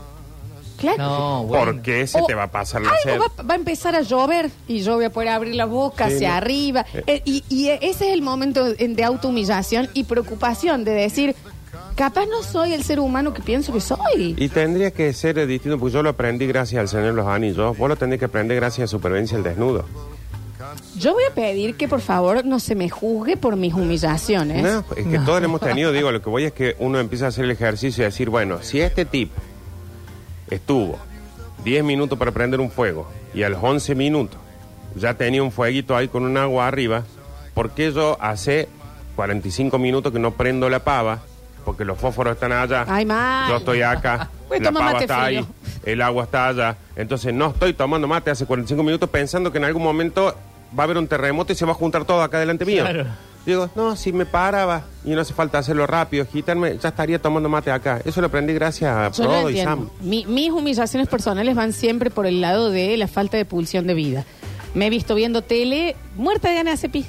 claro. 0.76 0.98
No, 0.98 1.44
bueno. 1.44 1.64
¿Por 1.66 1.82
qué 1.82 2.06
se 2.06 2.20
O 2.20 2.26
te 2.26 2.34
va 2.34 2.44
a 2.44 2.50
pasar 2.50 2.82
la 2.82 2.90
sed? 3.02 3.12
algo 3.12 3.26
va, 3.38 3.42
va 3.44 3.54
a 3.54 3.56
empezar 3.56 3.94
a 3.94 4.00
llover 4.02 4.50
y 4.66 4.80
yo 4.80 4.96
voy 4.96 5.04
a 5.04 5.10
poder 5.10 5.28
abrir 5.28 5.54
la 5.54 5.66
boca 5.66 6.08
Sí, 6.08 6.16
hacia 6.16 6.30
no. 6.30 6.34
arriba. 6.36 6.84
Eh. 6.92 7.04
Eh, 7.06 7.22
y, 7.24 7.44
y 7.48 7.68
ese 7.68 8.08
es 8.08 8.12
el 8.12 8.22
momento 8.22 8.66
en- 8.76 8.96
de 8.96 9.04
autohumillación 9.04 9.88
y 9.94 10.02
preocupación 10.04 10.84
de 10.84 10.90
decir, 10.92 11.36
capaz 11.96 12.26
no 12.26 12.42
soy 12.42 12.74
el 12.74 12.84
ser 12.84 13.00
humano 13.00 13.34
que 13.34 13.42
pienso 13.42 13.72
que 13.72 13.80
soy. 13.80 14.36
Y 14.36 14.48
tendría 14.48 14.92
que 14.92 15.12
ser 15.12 15.38
eh, 15.38 15.46
distinto, 15.46 15.78
porque 15.78 15.94
yo 15.94 16.02
lo 16.02 16.10
aprendí 16.10 16.46
gracias 16.46 16.80
al 16.80 16.88
Señor 16.88 17.06
de 17.06 17.12
los 17.14 17.26
Anillos. 17.26 17.76
Vos 17.76 17.88
lo 17.88 17.96
tendrías 17.96 18.20
que 18.20 18.26
aprender 18.26 18.56
gracias 18.56 18.84
a 18.84 18.88
Supervivencia 18.88 19.36
al 19.36 19.42
Desnudo. 19.42 19.84
Yo 20.98 21.14
voy 21.14 21.24
a 21.30 21.34
pedir 21.34 21.76
que 21.76 21.88
por 21.88 22.00
favor 22.00 22.44
no 22.44 22.60
se 22.60 22.74
me 22.74 22.88
juzgue 22.88 23.36
por 23.36 23.56
mis 23.56 23.74
humillaciones. 23.74 24.62
No, 24.62 24.84
es 24.96 25.06
que 25.06 25.18
todos 25.20 25.40
lo 25.40 25.46
hemos 25.46 25.60
tenido. 25.60 25.92
Digo, 25.92 26.12
lo 26.12 26.20
que 26.20 26.30
voy 26.30 26.44
es 26.44 26.52
que 26.52 26.76
uno 26.78 26.98
empieza 26.98 27.26
a 27.26 27.28
hacer 27.28 27.44
el 27.44 27.50
ejercicio 27.50 28.02
y 28.02 28.06
decir, 28.06 28.30
bueno, 28.30 28.62
si 28.62 28.80
este 28.80 29.04
tipo 29.04 29.34
estuvo 30.50 30.98
10 31.64 31.84
minutos 31.84 32.18
para 32.18 32.30
prender 32.32 32.60
un 32.60 32.70
fuego 32.70 33.08
y 33.34 33.42
a 33.42 33.48
los 33.48 33.62
11 33.62 33.94
minutos 33.94 34.38
ya 34.94 35.14
tenía 35.14 35.42
un 35.42 35.52
fueguito 35.52 35.96
ahí 35.96 36.08
con 36.08 36.24
un 36.24 36.36
agua 36.36 36.66
arriba, 36.66 37.04
¿por 37.54 37.70
qué 37.70 37.92
yo 37.92 38.16
hace 38.20 38.68
45 39.14 39.78
minutos 39.78 40.12
que 40.12 40.18
no 40.18 40.32
prendo 40.32 40.68
la 40.68 40.80
pava? 40.84 41.22
Porque 41.66 41.84
los 41.84 41.98
fósforos 41.98 42.32
están 42.34 42.52
allá. 42.52 42.86
Ay, 42.88 43.04
mal. 43.04 43.50
Yo 43.50 43.56
estoy 43.58 43.82
acá. 43.82 44.30
Voy 44.48 44.56
a 44.58 44.60
la 44.60 44.66
tomar 44.68 44.80
pava 44.82 44.92
mate 44.94 45.04
está 45.04 45.24
frío. 45.24 45.40
ahí. 45.40 45.46
El 45.84 46.00
agua 46.00 46.24
está 46.24 46.48
allá. 46.48 46.76
Entonces 46.96 47.34
no 47.34 47.48
estoy 47.48 47.74
tomando 47.74 48.08
mate 48.08 48.30
hace 48.30 48.46
45 48.46 48.82
minutos 48.82 49.10
pensando 49.10 49.52
que 49.52 49.58
en 49.58 49.64
algún 49.64 49.82
momento 49.82 50.34
va 50.78 50.82
a 50.82 50.84
haber 50.84 50.96
un 50.96 51.06
terremoto 51.08 51.52
y 51.52 51.56
se 51.56 51.66
va 51.66 51.72
a 51.72 51.74
juntar 51.74 52.04
todo 52.06 52.22
acá 52.22 52.38
delante 52.38 52.64
mío. 52.64 52.84
Claro. 52.84 53.06
Digo, 53.44 53.68
no, 53.76 53.94
si 53.94 54.12
me 54.12 54.26
paraba 54.26 54.82
y 55.04 55.10
no 55.10 55.20
hace 55.20 55.32
falta 55.34 55.58
hacerlo 55.58 55.86
rápido, 55.86 56.24
agitarme, 56.24 56.78
ya 56.78 56.88
estaría 56.88 57.20
tomando 57.20 57.48
mate 57.48 57.70
acá. 57.70 58.00
Eso 58.04 58.20
lo 58.20 58.28
aprendí 58.28 58.52
gracias 58.54 58.90
a 58.90 59.10
Yo 59.10 59.24
no 59.24 59.30
Frodo 59.30 59.50
y 59.50 59.58
entiendo. 59.60 59.90
Sam. 59.98 60.08
Mi- 60.08 60.24
mis 60.26 60.50
humillaciones 60.50 61.08
personales 61.08 61.54
van 61.54 61.72
siempre 61.72 62.10
por 62.10 62.26
el 62.26 62.40
lado 62.40 62.70
de 62.70 62.96
la 62.96 63.06
falta 63.08 63.36
de 63.36 63.44
pulsión 63.44 63.86
de 63.86 63.94
vida. 63.94 64.24
Me 64.74 64.86
he 64.86 64.90
visto 64.90 65.14
viendo 65.14 65.42
tele, 65.42 65.94
muerta 66.16 66.48
de 66.48 66.54
ganas 66.56 66.70
de 66.72 66.74
hacer 66.74 66.90
pis. 66.90 67.06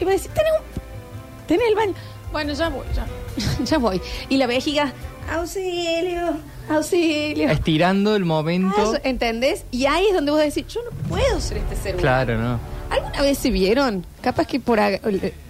Y 0.00 0.04
me 0.04 0.12
decís, 0.12 0.28
tenés, 0.28 0.52
un, 0.58 1.46
tenés 1.46 1.68
el 1.68 1.74
baño. 1.74 1.94
Bueno, 2.32 2.52
ya 2.52 2.68
voy, 2.68 2.84
ya, 2.94 3.06
ya 3.64 3.78
voy. 3.78 4.00
Y 4.28 4.36
la 4.36 4.46
vejiga, 4.46 4.92
auxilio, 5.32 6.36
auxilio. 6.68 7.50
Estirando 7.50 8.14
el 8.16 8.24
momento. 8.24 8.92
Ah, 8.94 9.00
¿Entendés? 9.04 9.64
Y 9.70 9.86
ahí 9.86 10.06
es 10.08 10.14
donde 10.14 10.30
vos 10.30 10.40
decís, 10.40 10.64
yo 10.68 10.80
no 10.84 10.90
puedo 11.08 11.40
ser 11.40 11.58
este 11.58 11.76
ser 11.76 11.94
humano. 11.94 12.00
Claro, 12.00 12.38
¿no? 12.38 12.60
¿Alguna 12.90 13.22
vez 13.22 13.38
se 13.38 13.50
vieron? 13.50 14.06
Capaz 14.20 14.46
que 14.46 14.60
por, 14.60 14.78
a- 14.78 15.00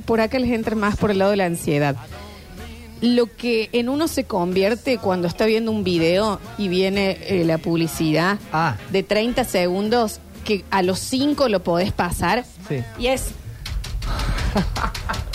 por 0.07 0.21
acá 0.21 0.39
les 0.39 0.51
entra 0.51 0.75
más 0.77 0.97
por 0.97 1.11
el 1.11 1.19
lado 1.19 1.33
de 1.33 1.37
la 1.37 1.47
ansiedad. 1.47 1.97
Lo 3.01 3.27
que 3.37 3.69
en 3.73 3.89
uno 3.91 4.09
se 4.09 4.25
convierte 4.25 4.97
cuando 4.99 5.29
está 5.29 5.45
viendo 5.45 5.71
un 5.71 5.85
video 5.85 6.41
y 6.57 6.69
viene 6.69 7.19
eh, 7.23 7.45
la 7.45 7.59
publicidad 7.59 8.39
Ah. 8.53 8.77
de 8.91 9.03
30 9.03 9.45
segundos, 9.45 10.21
que 10.45 10.65
a 10.71 10.83
los 10.83 11.01
5 11.01 11.49
lo 11.49 11.63
podés 11.63 11.93
pasar. 11.93 12.45
Sí. 12.69 12.83
Y 12.99 13.09
es. 13.09 13.33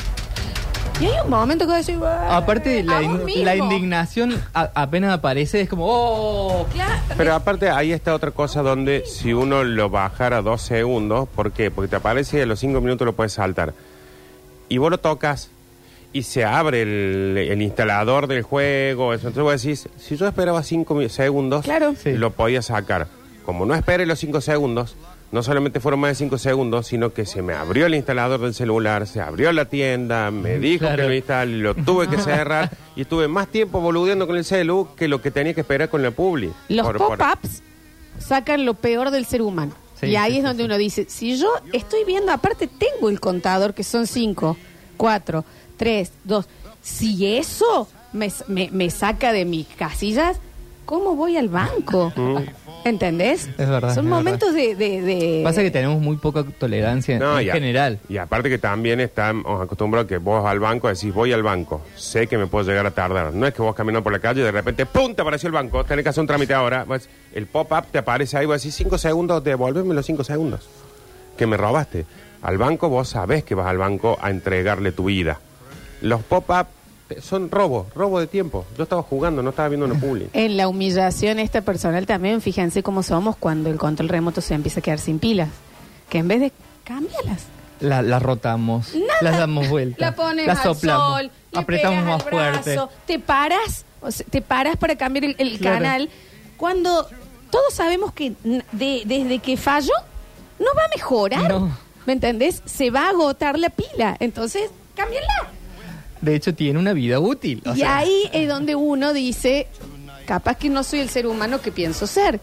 y 1.00 1.06
hay 1.06 1.14
un 1.24 1.30
momento 1.30 1.66
que 1.68 1.74
decís, 1.74 1.98
"Bueno, 1.98 2.16
Aparte, 2.30 2.84
la, 2.84 2.98
a 2.98 3.02
vos 3.02 3.20
in- 3.20 3.26
mismo". 3.26 3.44
la 3.46 3.56
indignación 3.56 4.42
a- 4.54 4.70
apenas 4.76 5.14
aparece, 5.14 5.62
es 5.62 5.70
como, 5.70 5.86
¡oh! 5.88 6.66
Claro. 6.74 7.02
Pero 7.18 7.34
aparte, 7.34 7.70
ahí 7.70 7.92
está 7.92 8.14
otra 8.14 8.32
cosa 8.32 8.62
donde 8.62 9.04
si 9.06 9.34
uno 9.34 9.64
lo 9.64 9.90
bajara 9.90 10.42
dos 10.42 10.62
segundos, 10.62 11.28
¿por 11.30 11.52
qué? 11.52 11.72
Porque 11.72 11.90
te 11.90 11.96
aparece 11.96 12.40
y 12.40 12.42
a 12.42 12.46
los 12.46 12.60
cinco 12.60 12.82
minutos 12.82 13.06
lo 13.06 13.14
puedes 13.14 13.34
saltar. 13.34 13.74
Y 14.68 14.78
vos 14.78 14.92
lo 14.92 14.98
tocas 15.00 15.50
y 16.12 16.24
se 16.24 16.44
abre 16.44 16.82
el, 16.82 17.38
el 17.38 17.62
instalador 17.62 18.28
del 18.28 18.42
juego. 18.44 19.14
Eso. 19.14 19.28
Entonces 19.30 19.44
vos 19.44 19.62
decís, 19.62 19.90
si 19.98 20.18
yo 20.18 20.28
esperaba 20.28 20.64
cinco 20.64 20.96
mi- 20.96 21.08
segundos, 21.10 21.64
Claro. 21.66 21.94
Sí. 22.02 22.12
lo 22.14 22.32
podía 22.32 22.62
sacar. 22.62 23.08
Como 23.46 23.66
no 23.66 23.74
esperé 23.74 24.06
los 24.06 24.20
cinco 24.20 24.42
segundos, 24.42 24.96
no 25.32 25.44
solamente 25.44 25.80
fueron 25.80 26.00
más 26.00 26.10
de 26.12 26.16
cinco 26.16 26.38
segundos, 26.38 26.88
sino 26.88 27.14
que 27.14 27.26
se 27.26 27.42
me 27.42 27.54
abrió 27.54 27.86
el 27.86 27.96
instalador 27.96 28.40
del 28.42 28.54
celular, 28.54 29.06
se 29.08 29.22
abrió 29.22 29.52
la 29.52 29.66
tienda, 29.66 30.32
me 30.32 30.58
dijo 30.60 30.80
Claro. 30.86 31.04
que 31.04 31.08
lo 31.10 31.14
instale, 31.16 31.58
lo 31.58 31.76
tuve 31.76 32.08
que 32.08 32.18
cerrar 32.18 32.72
y 32.96 33.02
estuve 33.02 33.28
más 33.28 33.48
tiempo 33.48 33.80
boludeando 33.80 34.26
con 34.28 34.38
el 34.38 34.46
celu 34.46 34.88
que 34.96 35.08
lo 35.08 35.22
que 35.22 35.30
tenía 35.32 35.54
que 35.54 35.62
esperar 35.62 35.90
con 35.90 36.02
la 36.02 36.12
publi. 36.12 36.52
Los 36.70 36.86
Por- 36.86 36.98
por- 36.98 37.18
pop-ups 37.18 37.62
sacan 38.20 38.66
lo 38.66 38.74
peor 38.74 39.12
del 39.12 39.26
ser 39.26 39.42
humano. 39.42 39.74
Sí, 40.00 40.08
y 40.08 40.16
ahí 40.16 40.32
sí, 40.32 40.38
es 40.38 40.42
sí, 40.44 40.48
donde 40.48 40.64
sí. 40.64 40.66
uno 40.66 40.78
dice, 40.78 41.06
si 41.10 41.38
yo 41.38 41.52
estoy 41.74 42.06
viendo, 42.06 42.32
aparte 42.32 42.68
tengo 42.68 43.10
el 43.10 43.20
contador 43.20 43.74
que 43.74 43.84
son 43.84 44.08
5, 44.08 44.58
4, 44.98 45.46
3, 45.78 46.12
2, 46.24 46.46
si 46.82 47.36
eso 47.36 47.88
me, 48.14 48.32
me- 48.48 48.70
me 48.72 48.90
saca 48.90 49.32
de 49.34 49.44
mis 49.46 49.68
casillas, 49.68 50.38
¿cómo 50.86 51.16
voy 51.16 51.36
al 51.38 51.50
banco? 51.50 52.12
¿Entendés? 52.86 53.50
Es 53.58 53.70
verdad, 53.70 53.94
Son 53.94 54.06
es 54.06 54.10
momentos 54.10 54.54
de... 54.54 54.74
de- 54.76 55.02
de- 55.02 55.42
Pasa 55.44 55.62
que 55.62 55.70
tenemos 55.72 56.00
muy 56.02 56.16
poca 56.18 56.44
tolerancia 56.44 57.20
No, 57.20 57.38
en 57.40 57.46
y 57.48 57.50
a- 57.50 57.54
general. 57.54 58.00
Y 58.08 58.18
aparte 58.18 58.50
que 58.50 58.58
también 58.58 59.00
estamos 59.02 59.62
acostumbrados 59.62 60.08
que 60.08 60.18
vos 60.18 60.46
al 60.46 60.60
banco 60.60 60.88
decís, 60.88 61.14
voy 61.14 61.34
al 61.34 61.44
banco, 61.44 61.82
sé 61.96 62.28
que 62.28 62.38
me 62.38 62.48
puedo 62.48 62.66
llegar 62.68 62.86
a 62.86 62.92
tardar. 62.92 63.34
No 63.34 63.46
es 63.46 63.54
que 63.54 63.62
vos 63.62 63.76
caminando 63.76 64.04
por 64.04 64.14
la 64.14 64.20
calle 64.20 64.42
y 64.42 64.44
de 64.44 64.52
repente, 64.52 64.86
¡pum! 64.86 65.14
te 65.14 65.22
apareció 65.22 65.48
el 65.48 65.54
banco, 65.54 65.84
tenés 65.84 66.04
que 66.04 66.10
hacer 66.10 66.22
un 66.22 66.28
trámite 66.28 66.54
ahora. 66.54 66.86
Vos- 66.86 67.10
el 67.34 67.46
pop-up 67.48 67.86
te 67.92 67.98
aparece 68.00 68.38
ahí, 68.38 68.46
vos 68.46 68.62
decís, 68.62 68.76
cinco 68.76 68.98
segundos, 68.98 69.44
devuélveme 69.44 69.94
los 69.94 70.06
cinco 70.06 70.24
segundos 70.24 70.68
que 71.38 71.46
me 71.48 71.58
robaste. 71.58 72.06
Al 72.42 72.58
banco 72.58 72.88
vos 72.90 73.10
sabés 73.10 73.44
que 73.44 73.56
vas 73.56 73.68
al 73.68 73.78
banco 73.78 74.18
a 74.22 74.30
entregarle 74.30 74.92
tu 74.94 75.06
vida. 75.06 75.40
Los 76.02 76.22
pop-up 76.24 76.68
son 77.22 77.50
robo, 77.52 77.88
robo 77.96 78.20
de 78.20 78.28
tiempo. 78.28 78.66
Yo 78.78 78.84
estaba 78.84 79.04
jugando, 79.04 79.42
no 79.44 79.50
estaba 79.50 79.70
viendo 79.70 79.86
una 79.86 80.00
publi. 80.00 80.30
En 80.34 80.58
la 80.58 80.68
humillación 80.68 81.40
esta 81.40 81.62
personal 81.62 82.06
también, 82.06 82.42
fíjense 82.42 82.84
cómo 82.84 83.04
somos 83.04 83.36
cuando 83.36 83.70
el 83.70 83.78
control 83.78 84.10
remoto 84.10 84.42
se 84.42 84.54
empieza 84.54 84.80
a 84.80 84.84
quedar 84.84 85.00
sin 85.00 85.20
pilas. 85.20 85.50
Que 86.10 86.20
en 86.20 86.28
vez 86.28 86.40
de 86.40 86.52
cámbialas. 86.84 87.44
La, 87.80 88.02
la 88.02 88.20
rotamos, 88.20 88.94
Nada. 88.94 89.14
las 89.22 89.38
damos 89.38 89.70
vuelta, 89.70 89.98
La 90.08 90.16
pones 90.16 90.50
al 90.50 90.58
soplamos, 90.58 91.08
sol, 91.22 91.32
le 91.52 91.60
apretamos 91.60 92.00
pegas 92.00 92.06
más 92.06 92.26
al 92.26 92.30
fuerte. 92.64 92.78
te 93.06 93.20
paras, 93.20 93.86
o 94.02 94.12
sea, 94.12 94.26
te 94.30 94.42
paras 94.42 94.76
para 94.76 94.98
cambiar 94.98 95.24
el, 95.24 95.36
el 95.38 95.58
Claro. 95.60 95.78
canal. 95.78 96.10
Cuando 96.58 97.08
todos 97.50 97.74
sabemos 97.74 98.12
que 98.12 98.34
de- 98.44 99.04
desde 99.06 99.40
que 99.40 99.56
falló, 99.56 99.94
no 100.60 100.66
va 100.78 100.84
a 100.84 100.90
mejorar. 100.94 101.50
No. 101.50 101.78
¿Me 102.06 102.12
entendés? 102.14 102.62
Se 102.66 102.90
va 102.92 103.06
a 103.06 103.10
agotar 103.12 103.58
la 103.58 103.70
pila. 103.70 104.18
Entonces, 104.20 104.70
cámbiala. 104.96 105.28
De 106.22 106.36
hecho, 106.36 106.54
tiene 106.54 106.80
una 106.80 106.94
vida 106.94 107.20
útil. 107.20 107.62
o 107.66 107.74
y 107.74 107.78
sea, 107.80 107.98
ahí 107.98 108.30
es 108.34 108.48
donde 108.48 108.76
uno 108.76 109.14
dice, 109.14 109.68
capaz 110.26 110.56
que 110.56 110.70
no 110.70 110.84
soy 110.84 111.00
el 111.00 111.10
ser 111.10 111.28
humano 111.28 111.62
que 111.62 111.72
pienso 111.72 112.08
ser. 112.08 112.40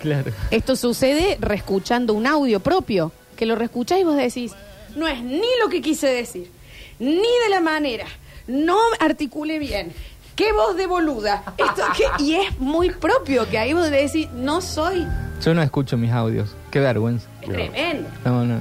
Claro. 0.00 0.32
Esto 0.50 0.76
sucede 0.76 1.36
reescuchando 1.40 2.14
un 2.14 2.26
audio 2.26 2.60
propio, 2.60 3.12
que 3.36 3.46
lo 3.46 3.54
reescuchás 3.56 3.98
y 4.00 4.04
vos 4.04 4.16
decís, 4.16 4.52
no 4.96 5.06
es 5.08 5.22
ni 5.22 5.42
lo 5.62 5.68
que 5.68 5.80
quise 5.82 6.06
decir, 6.08 6.50
ni 6.98 7.16
de 7.16 7.48
la 7.50 7.60
manera, 7.60 8.06
no 8.46 8.78
articule 9.00 9.58
bien, 9.58 9.92
qué 10.34 10.52
voz 10.52 10.76
de 10.76 10.86
boluda. 10.86 11.42
Esto 11.58 11.82
que- 11.96 12.22
y 12.24 12.34
es 12.36 12.58
muy 12.58 12.90
propio, 12.90 13.48
que 13.48 13.58
ahí 13.58 13.72
vos 13.74 13.90
decís, 13.90 14.28
no 14.34 14.60
soy 14.60 15.06
Yo 15.44 15.52
no 15.54 15.62
escucho 15.62 15.96
mis 15.96 16.10
audios. 16.10 16.50
Qué 16.70 16.80
vergüenza. 16.80 17.28
Es 17.42 17.48
tremendo. 17.48 18.08
No, 18.24 18.44
no. 18.44 18.58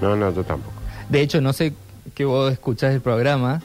No, 0.00 0.16
no, 0.16 0.32
tú 0.32 0.42
tampoco. 0.44 0.74
De 1.10 1.20
hecho, 1.20 1.40
no 1.42 1.52
sé 1.52 1.74
que 2.14 2.24
vos 2.24 2.50
escuchás 2.52 2.94
el 2.94 3.00
programa. 3.02 3.60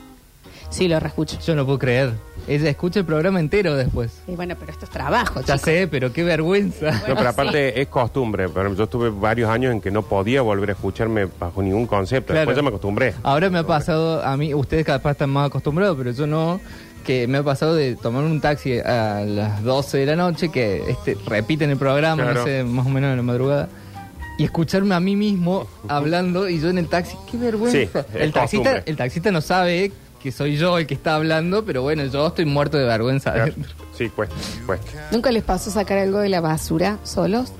Sí, 0.72 0.88
lo 0.88 1.00
reescucho. 1.00 1.38
Yo 1.46 1.54
no 1.56 1.66
puedo 1.66 1.78
creer. 1.78 2.14
Ella 2.48 2.70
escucha 2.70 3.00
el 3.00 3.06
programa 3.06 3.40
entero 3.40 3.76
después. 3.76 4.12
Y 4.28 4.36
bueno, 4.36 4.56
pero 4.60 4.72
esto 4.72 4.86
es 4.86 4.92
trabajo, 4.92 5.42
Ya 5.42 5.58
chicos. 5.58 5.62
sé, 5.62 5.88
pero 5.92 6.12
qué 6.12 6.24
vergüenza. 6.24 6.92
No, 7.08 7.16
pero 7.16 7.30
aparte 7.30 7.80
es 7.80 7.88
costumbre. 7.88 8.50
Pero 8.50 8.74
yo 8.74 8.88
tuve 8.88 9.10
varios 9.10 9.50
años 9.50 9.74
en 9.74 9.82
que 9.82 9.92
no 9.92 10.02
podía 10.02 10.42
volver 10.42 10.70
a 10.70 10.74
escucharme 10.74 11.28
bajo 11.40 11.62
ningún 11.62 11.86
concepto. 11.86 12.28
Claro. 12.34 12.40
Después 12.42 12.56
ya 12.58 12.64
me 12.64 12.70
acostumbré. 12.70 13.14
Ahora 13.22 13.50
me 13.52 13.60
ha 13.60 13.64
pasado 13.68 14.24
a 14.26 14.36
mí, 14.38 14.54
ustedes 14.54 14.86
capaz 14.86 15.12
están 15.12 15.30
más 15.30 15.48
acostumbrados, 15.48 15.96
pero 15.98 16.12
yo 16.12 16.26
no, 16.26 16.60
que 17.06 17.28
me 17.28 17.40
ha 17.40 17.44
pasado 17.44 17.76
de 17.76 17.96
tomar 17.96 18.24
un 18.24 18.42
taxi 18.42 18.80
a 18.80 19.22
las 19.26 19.64
12 19.64 19.98
de 20.00 20.06
la 20.08 20.16
noche, 20.16 20.50
que 20.50 20.82
este 20.90 21.18
repiten 21.28 21.70
el 21.70 21.78
programa, 21.78 22.24
Claro. 22.24 22.40
no 22.40 22.46
sé, 22.46 22.64
más 22.64 22.86
o 22.86 22.90
menos 22.90 23.12
en 23.12 23.18
la 23.18 23.24
madrugada, 23.24 23.70
y 24.38 24.46
escucharme 24.46 24.96
a 24.96 25.00
mí 25.00 25.16
mismo 25.16 25.68
hablando 25.88 26.50
y 26.50 26.60
yo 26.60 26.70
en 26.70 26.78
el 26.80 26.88
taxi, 26.88 27.16
qué 27.30 27.38
vergüenza. 27.38 28.04
Sí, 28.04 28.18
el, 28.18 28.32
taxista, 28.34 28.78
el 28.86 28.96
taxista 28.96 29.32
no 29.32 29.42
sabe 29.42 29.92
que 30.22 30.32
soy 30.32 30.58
yo 30.58 30.78
el 30.78 30.88
que 30.88 30.94
está 30.94 31.16
hablando, 31.16 31.66
pero 31.66 31.82
bueno, 31.82 32.06
yo 32.06 32.28
estoy 32.28 32.46
muerto 32.46 32.78
de 32.78 32.86
vergüenza. 32.86 33.34
Claro. 33.34 33.54
Sí, 33.98 34.10
cuesta, 34.10 34.36
cuesta. 34.66 35.10
¿Nunca 35.12 35.32
les 35.32 35.44
pasó 35.44 35.72
sacar 35.72 35.98
algo 35.98 36.20
de 36.20 36.30
la 36.30 36.42
basura 36.42 36.98
solos? 37.04 37.52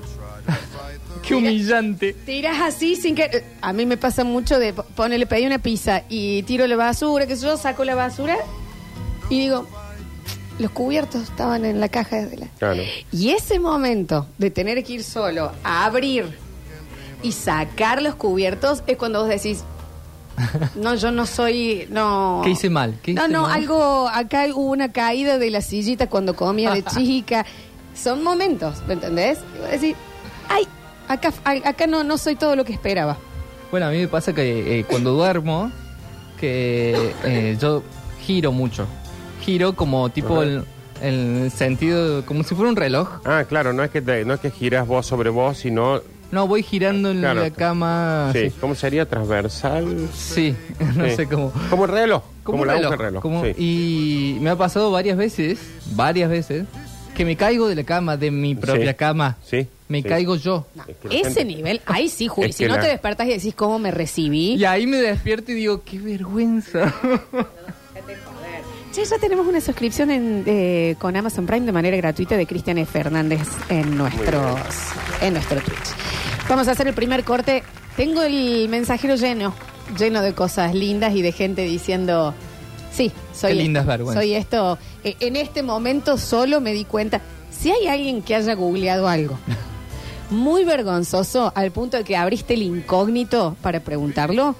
qué 1.26 1.34
humillante. 1.34 2.12
Tiras 2.12 2.60
así 2.60 2.96
sin 2.96 3.14
que... 3.14 3.44
A 3.60 3.72
mí 3.72 3.86
me 3.86 3.96
pasa 3.96 4.24
mucho 4.24 4.58
de 4.58 4.72
po- 4.72 4.84
ponele, 4.96 5.26
pedí 5.26 5.46
una 5.46 5.58
pizza 5.58 6.02
y 6.08 6.42
tiro 6.44 6.66
la 6.66 6.76
basura, 6.76 7.26
que 7.26 7.36
yo 7.36 7.56
saco 7.56 7.84
la 7.84 7.94
basura 7.94 8.36
y 9.30 9.38
digo, 9.40 9.66
los 10.58 10.70
cubiertos 10.72 11.22
estaban 11.22 11.64
en 11.64 11.80
la 11.80 11.88
caja 11.88 12.16
de 12.26 12.36
la... 12.36 12.46
Claro. 12.58 12.82
Y 13.12 13.30
ese 13.30 13.58
momento 13.58 14.26
de 14.38 14.50
tener 14.50 14.82
que 14.84 14.94
ir 14.94 15.04
solo 15.04 15.52
a 15.64 15.84
abrir 15.84 16.36
y 17.22 17.32
sacar 17.32 18.02
los 18.02 18.16
cubiertos 18.16 18.82
es 18.88 18.96
cuando 18.96 19.20
vos 19.20 19.28
decís, 19.28 19.62
no, 20.76 20.94
yo 20.94 21.10
no 21.10 21.26
soy, 21.26 21.86
no. 21.90 22.40
¿Qué 22.44 22.50
hice 22.50 22.70
mal? 22.70 22.98
¿Qué 23.02 23.14
no, 23.14 23.22
hice 23.24 23.32
no, 23.32 23.42
mal? 23.42 23.52
algo, 23.52 24.08
acá 24.08 24.46
hubo 24.54 24.70
una 24.70 24.92
caída 24.92 25.38
de 25.38 25.50
la 25.50 25.60
sillita 25.60 26.08
cuando 26.08 26.34
comía 26.34 26.72
de 26.72 26.82
chica. 26.96 27.44
Son 27.94 28.22
momentos, 28.24 28.82
¿me 28.86 28.94
entendés? 28.94 29.38
Y 29.56 29.60
vos 29.60 29.70
decís, 29.70 29.96
ay, 30.48 30.64
acá, 31.08 31.32
acá 31.64 31.86
no, 31.86 32.02
no 32.04 32.16
soy 32.18 32.36
todo 32.36 32.56
lo 32.56 32.64
que 32.64 32.72
esperaba. 32.72 33.16
Bueno, 33.70 33.86
a 33.86 33.90
mí 33.90 33.98
me 33.98 34.08
pasa 34.08 34.32
que 34.34 34.80
eh, 34.80 34.84
cuando 34.84 35.12
duermo, 35.12 35.70
que 36.40 37.14
eh, 37.24 37.56
yo 37.60 37.82
giro 38.20 38.52
mucho. 38.52 38.86
Giro 39.42 39.74
como 39.74 40.08
tipo 40.10 40.42
el 40.42 41.50
sentido, 41.50 42.24
como 42.26 42.44
si 42.44 42.54
fuera 42.54 42.70
un 42.70 42.76
reloj. 42.76 43.08
Ah, 43.24 43.44
claro, 43.48 43.72
no 43.72 43.82
es 43.82 43.90
que 43.90 44.00
te- 44.00 44.24
no 44.24 44.34
es 44.34 44.40
que 44.40 44.50
giras 44.50 44.86
vos 44.86 45.04
sobre 45.06 45.30
vos, 45.30 45.58
sino 45.58 46.00
No, 46.32 46.48
voy 46.48 46.62
girando 46.64 47.10
en 47.10 47.18
Claro. 47.20 47.42
la 47.42 47.50
cama. 47.50 48.30
sí. 48.32 48.50
¿cómo 48.60 48.74
sería 48.74 49.06
transversal? 49.06 50.08
Sí, 50.14 50.56
no 50.96 51.04
Sí. 51.08 51.14
sé 51.16 51.26
cómo. 51.28 51.52
Como 51.70 51.84
el 51.84 51.90
reloj, 51.92 52.22
como, 52.42 52.62
un 52.62 52.66
la 52.66 52.72
aguja 52.72 52.88
reloj, 52.88 52.98
del 52.98 53.06
reloj. 53.06 53.22
como- 53.22 53.44
sí. 53.44 53.52
Y 53.58 54.38
me 54.40 54.50
ha 54.50 54.56
pasado 54.56 54.90
varias 54.90 55.16
veces, 55.18 55.60
varias 55.94 56.28
veces, 56.30 56.64
que 57.14 57.24
me 57.26 57.36
caigo 57.36 57.68
de 57.68 57.74
la 57.74 57.84
cama, 57.84 58.16
de 58.16 58.30
mi 58.30 58.54
propia 58.54 58.92
Sí. 58.92 58.96
cama. 58.96 59.36
Sí, 59.44 59.68
Me 59.88 60.00
sí. 60.00 60.08
caigo 60.08 60.36
yo. 60.36 60.66
Es 60.88 60.96
que 60.96 61.08
la 61.08 61.14
Ese 61.14 61.24
gente- 61.24 61.44
nivel, 61.44 61.80
ahí 61.84 62.08
sí, 62.08 62.26
Juli. 62.28 62.48
Es 62.48 62.56
Si 62.56 62.64
que 62.64 62.68
no 62.70 62.76
la- 62.76 62.80
te 62.82 62.88
despertas 62.88 63.26
y 63.26 63.30
decís 63.32 63.54
cómo 63.54 63.78
me 63.78 63.90
recibí. 63.90 64.54
Y 64.54 64.64
ahí 64.64 64.86
me 64.86 64.96
despierto 64.96 65.52
y 65.52 65.56
digo, 65.56 65.82
qué 65.84 65.98
vergüenza. 65.98 66.94
Che, 68.92 69.04
ya 69.06 69.18
tenemos 69.18 69.46
una 69.46 69.60
suscripción 69.62 70.10
en, 70.10 70.42
eh, 70.46 70.96
con 70.98 71.16
Amazon 71.16 71.46
Prime 71.46 71.64
de 71.64 71.72
manera 71.72 71.96
gratuita 71.96 72.36
de 72.36 72.46
Cristian 72.46 72.76
E. 72.76 72.84
Fernández 72.84 73.40
en, 73.70 73.96
nuestros, 73.96 74.60
en 75.22 75.32
nuestro 75.32 75.60
Twitch. 75.62 75.78
Vamos 76.52 76.68
a 76.68 76.72
hacer 76.72 76.86
el 76.86 76.92
primer 76.92 77.24
corte. 77.24 77.62
Tengo 77.96 78.20
el 78.20 78.68
mensajero 78.68 79.14
lleno, 79.14 79.54
lleno 79.98 80.20
de 80.20 80.34
cosas 80.34 80.74
lindas 80.74 81.14
y 81.14 81.22
de 81.22 81.32
gente 81.32 81.62
diciendo, 81.62 82.34
sí, 82.92 83.10
soy 83.32 83.52
Qué 83.52 83.62
lindas 83.62 83.84
esto, 83.84 83.90
vergüenzas. 83.90 84.22
soy 84.22 84.34
esto. 84.34 84.78
Eh, 85.02 85.16
en 85.20 85.36
este 85.36 85.62
momento 85.62 86.18
solo 86.18 86.60
me 86.60 86.74
di 86.74 86.84
cuenta, 86.84 87.22
si 87.50 87.70
hay 87.70 87.86
alguien 87.86 88.20
que 88.20 88.34
haya 88.34 88.52
googleado 88.52 89.08
algo 89.08 89.38
muy 90.30 90.64
vergonzoso 90.64 91.52
al 91.54 91.70
punto 91.70 91.96
de 91.96 92.04
que 92.04 92.18
abriste 92.18 92.52
el 92.52 92.64
incógnito 92.64 93.56
para 93.62 93.80
preguntarlo, 93.80 94.54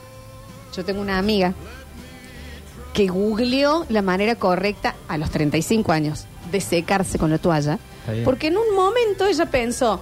yo 0.74 0.86
tengo 0.86 1.02
una 1.02 1.18
amiga 1.18 1.52
que 2.94 3.08
googleó 3.08 3.84
la 3.90 4.00
manera 4.00 4.36
correcta 4.36 4.94
a 5.08 5.18
los 5.18 5.30
35 5.30 5.92
años 5.92 6.24
de 6.50 6.62
secarse 6.62 7.18
con 7.18 7.28
la 7.28 7.36
toalla. 7.36 7.78
Está 8.00 8.12
bien. 8.12 8.24
Porque 8.24 8.46
en 8.46 8.56
un 8.56 8.74
momento 8.74 9.26
ella 9.26 9.44
pensó, 9.44 10.00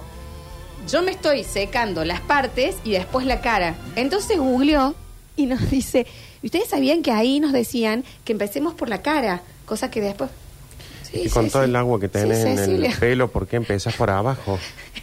yo 0.87 1.01
me 1.01 1.11
estoy 1.11 1.43
secando 1.43 2.03
las 2.05 2.21
partes 2.21 2.75
y 2.83 2.91
después 2.91 3.25
la 3.25 3.41
cara. 3.41 3.75
Entonces 3.95 4.37
googleó 4.37 4.95
y 5.35 5.45
nos 5.45 5.69
dice, 5.69 6.05
¿y 6.41 6.47
ustedes 6.47 6.69
sabían 6.69 7.01
que 7.01 7.11
ahí 7.11 7.39
nos 7.39 7.51
decían 7.51 8.03
que 8.25 8.33
empecemos 8.33 8.73
por 8.73 8.89
la 8.89 9.01
cara? 9.01 9.41
Cosa 9.65 9.89
que 9.91 10.01
después... 10.01 10.29
Sí, 11.11 11.23
Y 11.25 11.29
con 11.29 11.45
sí, 11.45 11.51
todo 11.51 11.63
sí. 11.63 11.69
el 11.69 11.75
agua 11.75 11.99
que 11.99 12.07
Sí, 12.07 12.13
tenés 12.13 12.45
en 12.45 12.57
Cecilia. 12.57 12.91
el 12.91 12.97
pelo, 12.97 13.27
¿por 13.29 13.45
qué 13.47 13.57
empezás 13.57 13.95
por 13.95 14.09
abajo? 14.09 14.57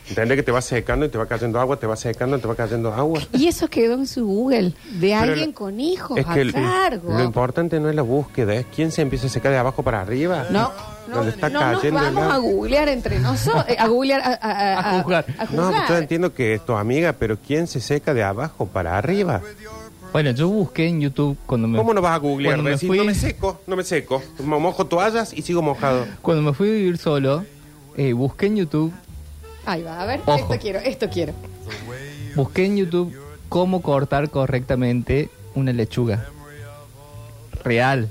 ¿Entendés 0.08 0.36
que 0.36 0.42
te 0.42 0.52
va 0.52 0.62
secando 0.62 1.04
y 1.04 1.10
te 1.10 1.18
va 1.18 1.26
cayendo 1.26 1.60
agua, 1.60 1.78
te 1.78 1.86
va 1.86 1.96
secando 1.96 2.38
y 2.38 2.40
te 2.40 2.48
va 2.48 2.54
cayendo 2.54 2.94
agua? 2.94 3.20
Y 3.34 3.46
eso 3.46 3.68
quedó 3.68 3.92
en 3.94 4.06
su 4.06 4.24
Google, 4.26 4.72
de 4.92 5.00
Pero 5.00 5.18
alguien 5.18 5.52
con 5.52 5.78
hijos 5.80 6.16
Es 6.18 6.26
a 6.26 6.32
que 6.32 6.40
el- 6.40 6.52
cargo. 6.54 7.12
lo 7.12 7.22
importante 7.22 7.78
no 7.78 7.90
es 7.90 7.94
la 7.94 8.00
búsqueda, 8.02 8.54
es 8.54 8.64
quién 8.74 8.90
se 8.90 9.02
empieza 9.02 9.26
a 9.26 9.30
secar 9.30 9.52
de 9.52 9.58
abajo 9.58 9.82
para 9.82 10.00
arriba. 10.00 10.46
No, 10.50 10.72
no, 11.08 11.24
está 11.24 11.50
no 11.50 11.72
nos 11.72 11.84
el 11.84 11.92
vamos 11.92 12.32
a 12.32 12.38
googlear 12.38 12.88
entre 12.88 13.18
nosotros, 13.18 13.66
eh, 13.68 13.76
a 13.78 13.86
googlear, 13.86 14.22
a, 14.22 14.32
a- 14.40 14.78
A 14.98 15.02
juzgar. 15.02 15.26
a 15.38 15.44
No, 15.52 15.64
juzgar. 15.66 15.88
yo 15.90 15.96
entiendo 15.98 16.32
que 16.32 16.54
es 16.54 16.64
tu 16.64 16.72
amiga, 16.72 17.12
pero 17.12 17.36
¿quién 17.46 17.66
se 17.66 17.80
seca 17.80 18.14
de 18.14 18.22
abajo 18.22 18.66
para 18.66 18.96
arriba? 18.96 19.42
Bueno, 20.12 20.30
yo 20.30 20.48
busqué 20.48 20.86
en 20.88 21.00
YouTube 21.00 21.36
cuando 21.46 21.68
me, 21.68 21.76
¿Cómo 21.78 21.92
no 21.94 22.00
vas 22.00 22.12
a 22.14 22.16
googlear? 22.18 22.54
Cuando 22.56 22.70
me 22.70 22.78
fui- 22.78 22.96
no 22.98 23.04
me 23.04 23.14
seco, 23.14 23.60
no 23.66 23.76
me 23.76 23.84
seco. 23.84 24.22
Me 24.38 24.58
mojo 24.58 24.86
toallas 24.86 25.32
y 25.32 25.42
sigo 25.42 25.60
mojado. 25.62 26.06
cuando 26.22 26.42
me 26.42 26.52
fui 26.54 26.68
a 26.68 26.72
vivir 26.72 26.98
solo, 26.98 27.44
eh, 27.96 28.12
busqué 28.12 28.46
en 28.46 28.56
YouTube, 28.56 28.92
Ahí 29.66 29.82
va, 29.82 30.00
a 30.00 30.06
ver, 30.06 30.20
Ojo. 30.24 30.34
esto 30.34 30.58
quiero, 30.58 30.78
esto 30.78 31.10
quiero. 31.10 31.34
busqué 32.34 32.64
en 32.64 32.78
YouTube 32.78 33.14
cómo 33.50 33.82
cortar 33.82 34.30
correctamente 34.30 35.28
una 35.54 35.72
lechuga. 35.74 36.24
Real. 37.64 38.08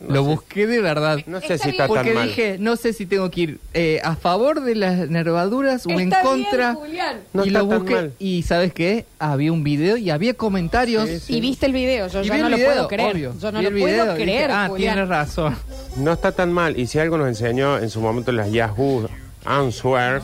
No 0.00 0.14
Lo 0.14 0.22
sé. 0.22 0.28
busqué 0.28 0.66
de 0.68 0.80
verdad. 0.80 1.18
No 1.26 1.40
sé 1.40 1.54
Está 1.54 1.58
si 1.58 1.62
bien. 1.70 1.74
está 1.82 1.86
Porque 1.88 2.04
tan 2.10 2.14
mal. 2.14 2.28
dije, 2.28 2.56
no 2.60 2.76
sé 2.76 2.92
si 2.92 3.04
tengo 3.04 3.30
que 3.32 3.40
ir 3.40 3.58
eh, 3.74 4.00
a 4.04 4.14
favor 4.14 4.60
de 4.62 4.76
las 4.76 5.08
nervaduras 5.10 5.84
o 5.86 5.90
en 5.90 6.12
Está 6.12 6.22
bien, 6.22 6.44
contra. 6.44 6.74
Julián. 6.74 7.20
No 7.32 7.44
y 7.44 7.48
está 7.48 7.58
lo 7.60 7.68
tan 7.68 7.78
busqué 7.80 7.94
mal. 7.94 8.12
y 8.20 8.42
¿sabes 8.44 8.72
qué? 8.72 9.06
Había 9.18 9.52
un 9.52 9.64
video 9.64 9.96
y 9.96 10.10
había 10.10 10.34
comentarios. 10.34 11.08
Sí, 11.08 11.18
sí. 11.18 11.36
Y 11.36 11.40
viste 11.40 11.66
el 11.66 11.72
video, 11.72 12.06
yo 12.06 12.22
Y 12.22 12.28
ya 12.28 12.34
vi 12.34 12.40
no 12.40 12.46
el 12.46 12.50
lo 12.52 12.56
video, 12.58 12.72
puedo 12.72 12.88
creer. 12.88 13.12
obvio. 13.16 13.34
Yo 13.40 13.50
no 13.50 13.58
Vi 13.58 13.64
lo 13.64 13.70
el 13.70 13.78
puedo 13.80 13.86
video 13.88 14.04
y 14.04 14.18
dije, 14.18 14.22
creer, 14.24 14.50
ah, 14.52 14.66
Julián. 14.68 14.94
tienes 14.94 15.08
razón. 15.08 15.56
No 15.96 16.12
está 16.12 16.30
tan 16.30 16.52
mal. 16.52 16.78
Y 16.78 16.86
si 16.86 17.00
algo 17.00 17.18
nos 17.18 17.26
enseñó 17.26 17.78
en 17.78 17.90
su 17.90 18.00
momento 18.00 18.30
las 18.30 18.52
Yahoo 18.52 19.08
Answers, 19.44 20.22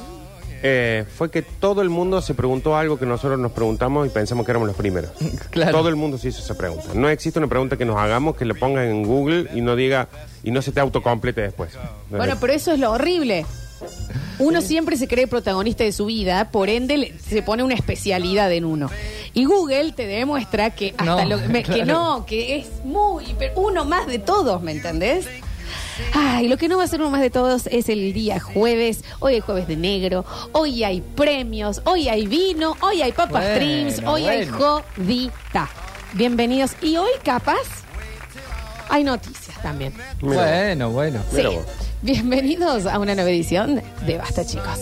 eh, 0.67 1.05
fue 1.17 1.31
que 1.31 1.43
todo 1.43 1.83
el 1.83 1.91
mundo 1.91 2.23
se 2.23 2.33
preguntó 2.33 2.75
algo 2.77 2.99
que 2.99 3.05
nosotros 3.05 3.39
nos 3.39 3.53
preguntamos 3.53 4.07
y 4.07 4.11
pensamos 4.11 4.47
que 4.47 4.53
éramos 4.53 4.67
los 4.67 4.77
primeros. 4.77 5.11
Claro. 5.51 5.73
Todo 5.77 5.89
el 5.91 5.97
mundo 5.97 6.17
se 6.19 6.29
hizo 6.29 6.41
esa 6.43 6.57
pregunta. 6.57 6.87
No 6.95 7.09
existe 7.09 7.39
una 7.39 7.49
pregunta 7.49 7.77
que 7.77 7.85
nos 7.85 7.97
hagamos 7.97 8.35
que 8.37 8.45
le 8.47 8.55
pongan 8.55 8.87
en 8.87 9.03
Google 9.05 9.49
y 9.55 9.61
no 9.61 9.77
diga 9.77 10.09
y 10.43 10.51
no 10.51 10.63
se 10.63 10.73
te 10.73 10.81
autocomplete 10.81 11.43
después. 11.43 11.73
Bueno, 12.11 12.37
pero 12.41 12.53
eso 12.55 12.73
es 12.73 12.81
lo 12.81 12.91
horrible. 12.93 13.45
Uno 14.39 14.63
siempre 14.63 14.97
se 14.97 15.07
cree 15.07 15.27
protagonista 15.29 15.85
de 15.85 15.93
su 15.93 16.07
vida, 16.07 16.51
por 16.51 16.69
ende 16.71 16.97
le- 16.97 17.19
se 17.19 17.43
pone 17.43 17.63
una 17.63 17.75
especialidad 17.75 18.51
en 18.53 18.65
uno. 18.65 18.91
Y 19.33 19.45
Google 19.45 19.93
te 19.93 20.07
demuestra 20.07 20.71
que 20.71 20.95
hasta 20.97 21.05
No, 21.05 21.25
lo 21.25 21.39
me- 21.49 21.63
que 21.63 21.73
claro. 21.83 21.93
no, 21.93 22.27
que 22.27 22.57
es 22.57 22.67
muy, 22.85 23.27
pero 23.39 23.53
uno 23.61 23.85
más 23.85 24.07
de 24.07 24.19
todos, 24.19 24.63
¿me 24.63 24.73
entendés? 24.73 25.27
Ay, 26.13 26.49
lo 26.49 26.57
que 26.57 26.69
no 26.69 26.79
va 26.79 26.85
a 26.85 26.87
ser 26.87 27.01
uno 27.01 27.11
más 27.11 27.21
de 27.21 27.31
todos 27.31 27.67
es 27.69 27.89
el 27.89 28.13
día 28.13 28.41
jueves. 28.41 29.05
Hoy 29.21 29.35
hay 29.35 29.41
jueves 29.41 29.69
de 29.69 29.77
negro, 29.77 30.25
hoy 30.53 30.85
hay 30.85 31.01
premios, 31.01 31.83
hoy 31.85 32.09
hay 32.09 32.27
vino, 32.27 32.77
hoy 32.81 33.03
hay 33.03 33.13
papas 33.13 33.43
Bueno, 33.43 33.57
trims, 33.57 34.03
hoy 34.07 34.27
hay 34.27 34.47
jodita. 34.47 35.69
Bienvenidos. 36.13 36.73
Y 36.83 36.97
hoy 36.97 37.11
capaz 37.23 37.63
hay 38.89 39.05
noticias 39.05 39.61
también. 39.63 39.93
Bueno, 40.21 40.91
bueno. 40.91 41.21
Sí. 41.33 41.45
Bienvenidos 42.03 42.87
a 42.87 42.99
una 42.99 43.15
nueva 43.15 43.31
edición 43.31 43.83
de 44.07 44.19
Basta, 44.19 44.45
chicos. 44.45 44.81